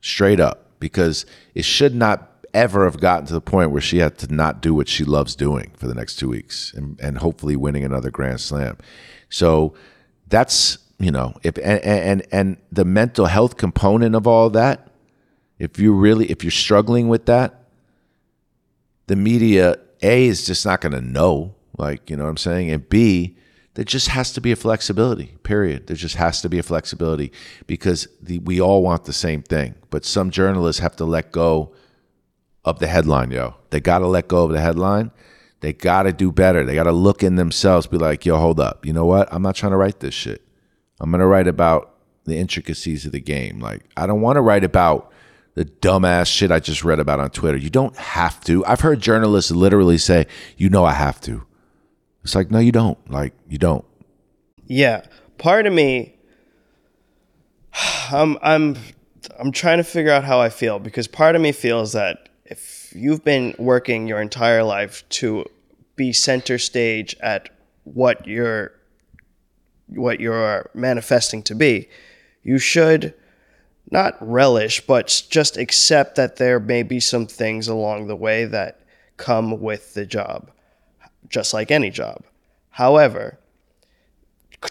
[0.02, 1.26] straight up because
[1.56, 4.74] it should not ever have gotten to the point where she had to not do
[4.74, 8.42] what she loves doing for the next two weeks and, and hopefully winning another grand
[8.42, 8.78] slam.
[9.30, 9.74] So
[10.28, 14.90] that's you know if and, and and the mental health component of all that
[15.58, 17.64] if you really if you're struggling with that
[19.08, 22.70] the media a is just not going to know like you know what i'm saying
[22.70, 23.36] and b
[23.76, 27.32] there just has to be a flexibility period there just has to be a flexibility
[27.68, 31.74] because the, we all want the same thing but some journalists have to let go
[32.66, 35.12] of the headline yo they got to let go of the headline
[35.62, 38.60] they got to do better they got to look in themselves be like yo hold
[38.60, 40.42] up you know what i'm not trying to write this shit
[41.04, 41.96] I'm to write about
[42.26, 43.60] the intricacies of the game.
[43.60, 45.12] Like, I don't want to write about
[45.56, 47.58] the dumbass shit I just read about on Twitter.
[47.58, 48.66] You don't have to.
[48.66, 51.46] I've heard journalists literally say, you know, I have to.
[52.24, 52.98] It's like, no, you don't.
[53.10, 53.86] Like, you don't.
[54.66, 55.06] Yeah.
[55.38, 56.16] Part of me,
[58.12, 58.78] I'm, I'm,
[59.40, 62.94] I'm trying to figure out how I feel because part of me feels that if
[62.96, 65.46] you've been working your entire life to
[65.96, 67.50] be center stage at
[67.84, 68.72] what you're
[69.88, 71.88] what you're manifesting to be,
[72.42, 73.14] you should
[73.92, 78.80] not relish, but just accept that there may be some things along the way that
[79.18, 80.50] come with the job,
[81.30, 82.24] just like any job.
[82.72, 83.40] However,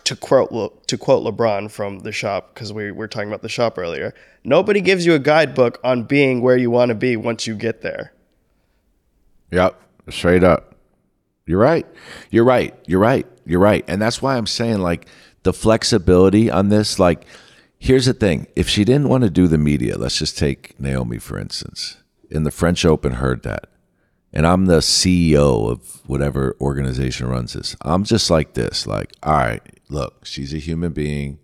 [0.04, 3.78] to quote to quote LeBron from the shop because we were talking about the shop
[3.78, 7.54] earlier, nobody gives you a guidebook on being where you want to be once you
[7.54, 8.12] get there.
[9.50, 10.74] Yep, straight up.
[11.46, 11.86] You're right.
[12.30, 12.74] You're right.
[12.86, 13.26] You're right.
[13.44, 13.84] You're right.
[13.88, 15.06] And that's why I'm saying like
[15.42, 17.24] the flexibility on this, like
[17.78, 18.46] here's the thing.
[18.56, 21.98] If she didn't want to do the media, let's just take Naomi for instance.
[22.30, 23.68] In the French Open heard that.
[24.32, 27.76] And I'm the CEO of whatever organization runs this.
[27.82, 31.38] I'm just like this, like, all right, look, she's a human being.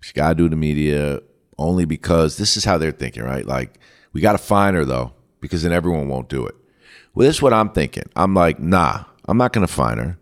[0.00, 1.20] She got to do the media
[1.58, 3.44] only because this is how they're thinking, right?
[3.44, 3.80] Like,
[4.12, 6.54] we got to find her though, because then everyone won't do it.
[7.14, 8.04] Well, this is what I'm thinking.
[8.14, 10.18] I'm like, nah, I'm not going to find her.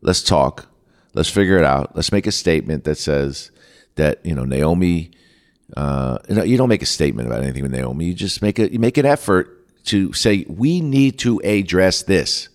[0.00, 0.66] Let's talk.
[1.14, 1.94] Let's figure it out.
[1.94, 3.50] Let's make a statement that says
[3.96, 5.10] that you know Naomi.
[5.76, 8.06] Uh, you know, you don't make a statement about anything with Naomi.
[8.06, 12.48] You just make a you make an effort to say we need to address this.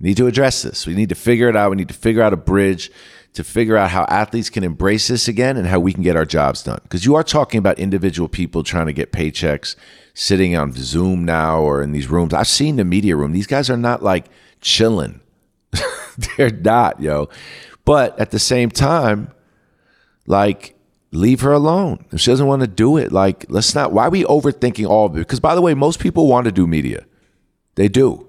[0.00, 0.86] We need to address this.
[0.86, 1.70] We need to figure it out.
[1.70, 2.90] We need to figure out a bridge
[3.34, 6.24] to figure out how athletes can embrace this again and how we can get our
[6.24, 6.80] jobs done.
[6.82, 9.76] Because you are talking about individual people trying to get paychecks,
[10.14, 12.34] sitting on Zoom now or in these rooms.
[12.34, 13.32] I've seen the media room.
[13.32, 14.26] These guys are not like
[14.60, 15.20] chilling.
[16.36, 17.28] They're not, yo.
[17.84, 19.32] But at the same time,
[20.26, 20.74] like,
[21.12, 22.04] leave her alone.
[22.12, 23.92] If she doesn't want to do it, like, let's not.
[23.92, 25.20] Why are we overthinking all of it?
[25.20, 27.06] Because, by the way, most people want to do media.
[27.74, 28.26] They do.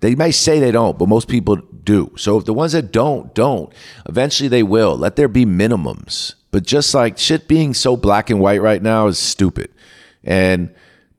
[0.00, 2.12] They may say they don't, but most people do.
[2.16, 3.72] So if the ones that don't, don't,
[4.06, 4.96] eventually they will.
[4.96, 6.34] Let there be minimums.
[6.50, 9.70] But just like shit being so black and white right now is stupid.
[10.22, 10.72] And,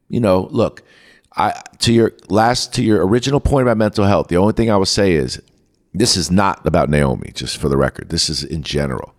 [0.07, 0.83] you know, look,
[1.35, 4.77] I to your last to your original point about mental health, the only thing I
[4.77, 5.41] would say is
[5.93, 8.09] this is not about Naomi, just for the record.
[8.09, 9.13] This is in general.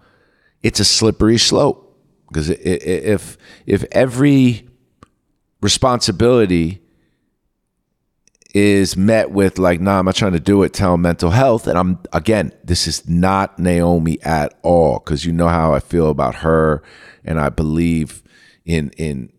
[0.63, 1.99] It's a slippery slope
[2.29, 4.69] because if if every
[5.61, 6.83] responsibility
[8.55, 10.73] is met with like, nah, I'm not trying to do it.
[10.73, 15.49] Tell mental health, and I'm again, this is not Naomi at all because you know
[15.49, 16.83] how I feel about her,
[17.25, 18.23] and I believe
[18.65, 19.33] in in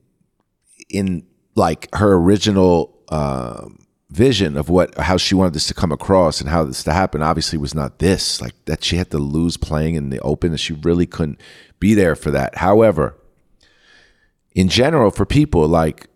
[0.90, 3.81] in like her original um,
[4.12, 7.22] vision of what how she wanted this to come across and how this to happen
[7.22, 10.60] obviously was not this like that she had to lose playing in the open and
[10.60, 11.40] she really couldn't
[11.80, 12.58] be there for that.
[12.58, 13.16] However
[14.54, 16.08] in general for people like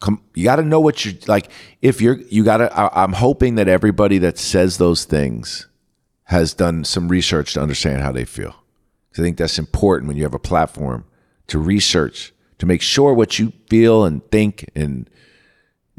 [0.00, 1.50] come you got to know what you're like
[1.80, 5.68] if you're you got to i'm hoping that everybody that says those things
[6.28, 8.54] has done some research to understand how they feel.
[9.14, 11.06] I think that's important when you have a platform
[11.46, 15.08] to research to make sure what you feel and think and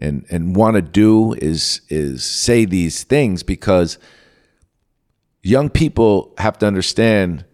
[0.02, 3.98] and and want to do is is say these things because
[5.42, 7.46] young people have to understand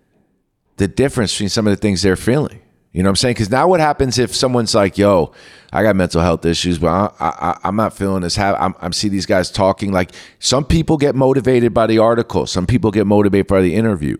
[0.78, 2.62] the difference between some of the things they're feeling.
[2.92, 3.34] You know what I'm saying?
[3.34, 5.34] Because now what happens if someone's like, "Yo,
[5.74, 6.88] I got mental health issues, but
[7.20, 10.64] I, I, am not feeling this." Have I'm, I'm see these guys talking like some
[10.64, 14.16] people get motivated by the article, some people get motivated by the interview,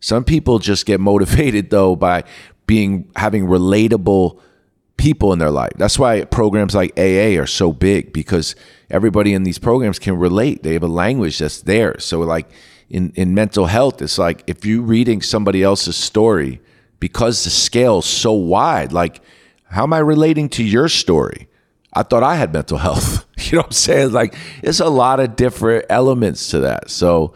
[0.00, 2.24] some people just get motivated though by
[2.66, 4.40] being having relatable
[4.96, 5.72] people in their life.
[5.76, 8.54] That's why programs like AA are so big because
[8.90, 10.62] everybody in these programs can relate.
[10.62, 11.98] They have a language that's there.
[11.98, 12.48] So like
[12.88, 16.60] in in mental health, it's like if you're reading somebody else's story
[17.00, 19.20] because the scale's so wide, like
[19.68, 21.48] how am I relating to your story?
[21.92, 23.24] I thought I had mental health.
[23.38, 24.12] You know what I'm saying?
[24.12, 26.90] Like it's a lot of different elements to that.
[26.90, 27.34] So,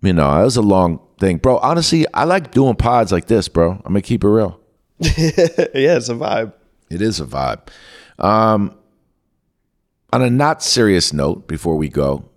[0.00, 1.36] you know, it was a long thing.
[1.36, 3.72] Bro, honestly, I like doing pods like this, bro.
[3.72, 4.58] I'm gonna keep it real.
[5.00, 6.52] yeah, it's a vibe.
[6.90, 7.68] It is a vibe.
[8.18, 8.74] Um,
[10.12, 12.28] on a not serious note, before we go,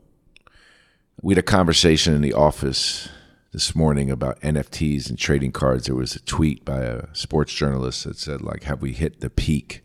[1.22, 3.10] we had a conversation in the office
[3.54, 5.86] this morning about NFTs and trading cards.
[5.86, 9.30] There was a tweet by a sports journalist that said, like, have we hit the
[9.30, 9.84] peak?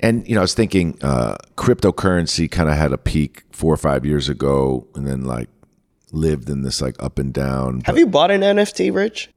[0.00, 3.78] And, you know, I was thinking uh, cryptocurrency kind of had a peak four or
[3.78, 5.48] five years ago and then, like,
[6.12, 7.80] lived in this, like, up and down.
[7.84, 9.30] Have but, you bought an NFT, Rich?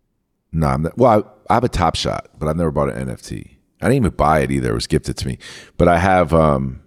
[0.51, 3.07] No, I'm not, well, I, I have a Top Shot, but I've never bought an
[3.07, 3.55] NFT.
[3.81, 4.71] I didn't even buy it either.
[4.71, 5.37] It was gifted to me.
[5.77, 6.81] But I have, um,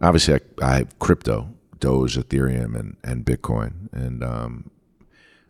[0.00, 3.92] obviously, I, I have crypto Doge, Ethereum, and and Bitcoin.
[3.92, 4.70] And um,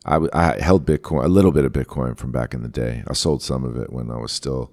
[0.05, 3.03] I, I held Bitcoin, a little bit of Bitcoin from back in the day.
[3.07, 4.73] I sold some of it when I was still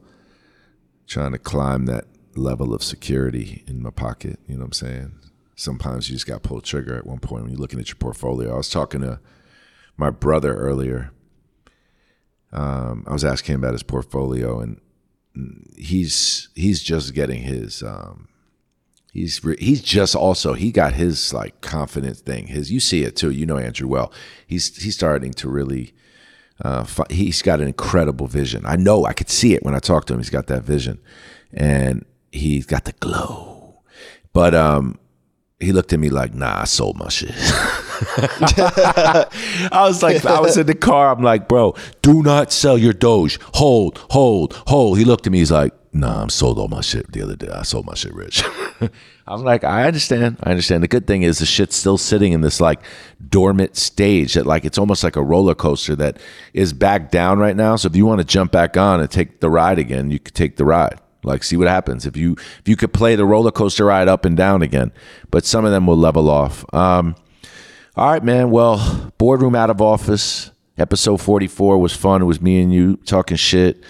[1.08, 2.06] trying to climb that
[2.36, 4.40] level of security in my pocket.
[4.48, 5.20] You know what I'm saying?
[5.56, 7.96] Sometimes you just got to pull trigger at one point when you're looking at your
[7.96, 8.54] portfolio.
[8.54, 9.20] I was talking to
[9.98, 11.12] my brother earlier.
[12.52, 14.80] Um, I was asking him about his portfolio, and
[15.78, 18.28] he's he's just getting his um,
[19.18, 22.46] He's he's just also he got his like confidence thing.
[22.46, 23.32] His you see it too.
[23.32, 24.12] You know Andrew well.
[24.46, 25.96] He's he's starting to really.
[26.64, 28.64] Uh, he's got an incredible vision.
[28.66, 30.20] I know I could see it when I talk to him.
[30.20, 31.00] He's got that vision,
[31.52, 33.82] and he's got the glow.
[34.34, 35.00] But um,
[35.60, 37.32] he looked at me like, "Nah, I sold my shit."
[39.72, 41.12] I was like, I was in the car.
[41.12, 43.40] I'm like, bro, do not sell your Doge.
[43.56, 44.98] Hold, hold, hold.
[44.98, 45.40] He looked at me.
[45.40, 47.50] He's like, nah, I'm sold all my shit the other day.
[47.50, 48.44] I sold my shit rich.
[49.28, 50.38] I'm like, I understand.
[50.44, 50.84] I understand.
[50.84, 52.82] The good thing is the shit's still sitting in this like
[53.30, 56.18] dormant stage that like it's almost like a roller coaster that
[56.54, 57.76] is back down right now.
[57.76, 60.36] So if you want to jump back on and take the ride again, you could
[60.36, 61.00] take the ride.
[61.24, 64.24] Like see what happens if you if you could play the roller coaster ride up
[64.24, 64.94] and down again.
[65.30, 66.64] But some of them will level off.
[66.74, 67.16] Um,
[67.98, 68.52] all right, man.
[68.52, 70.52] Well, boardroom out of office.
[70.78, 72.22] Episode 44 was fun.
[72.22, 73.84] It was me and you talking shit.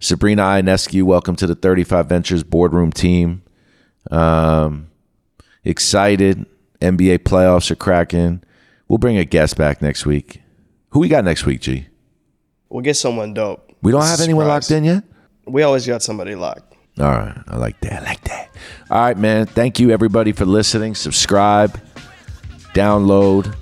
[0.00, 3.42] Sabrina Ionescu, welcome to the 35 Ventures boardroom team.
[4.10, 4.88] Um,
[5.64, 6.44] excited.
[6.82, 8.42] NBA playoffs are cracking.
[8.86, 10.42] We'll bring a guest back next week.
[10.90, 11.86] Who we got next week, G?
[12.68, 13.72] We'll get someone dope.
[13.80, 15.04] We don't have anyone locked in yet?
[15.46, 16.74] We always got somebody locked.
[16.98, 17.36] All right.
[17.48, 18.02] I like that.
[18.02, 18.54] I like that.
[18.90, 19.46] All right, man.
[19.46, 20.94] Thank you, everybody, for listening.
[20.94, 21.80] Subscribe,
[22.74, 23.54] download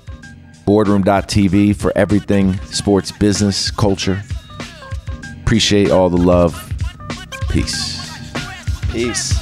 [0.65, 4.21] boardroom.tv for everything sports, business, culture.
[5.41, 6.71] Appreciate all the love.
[7.49, 7.99] Peace.
[8.91, 9.33] Peace.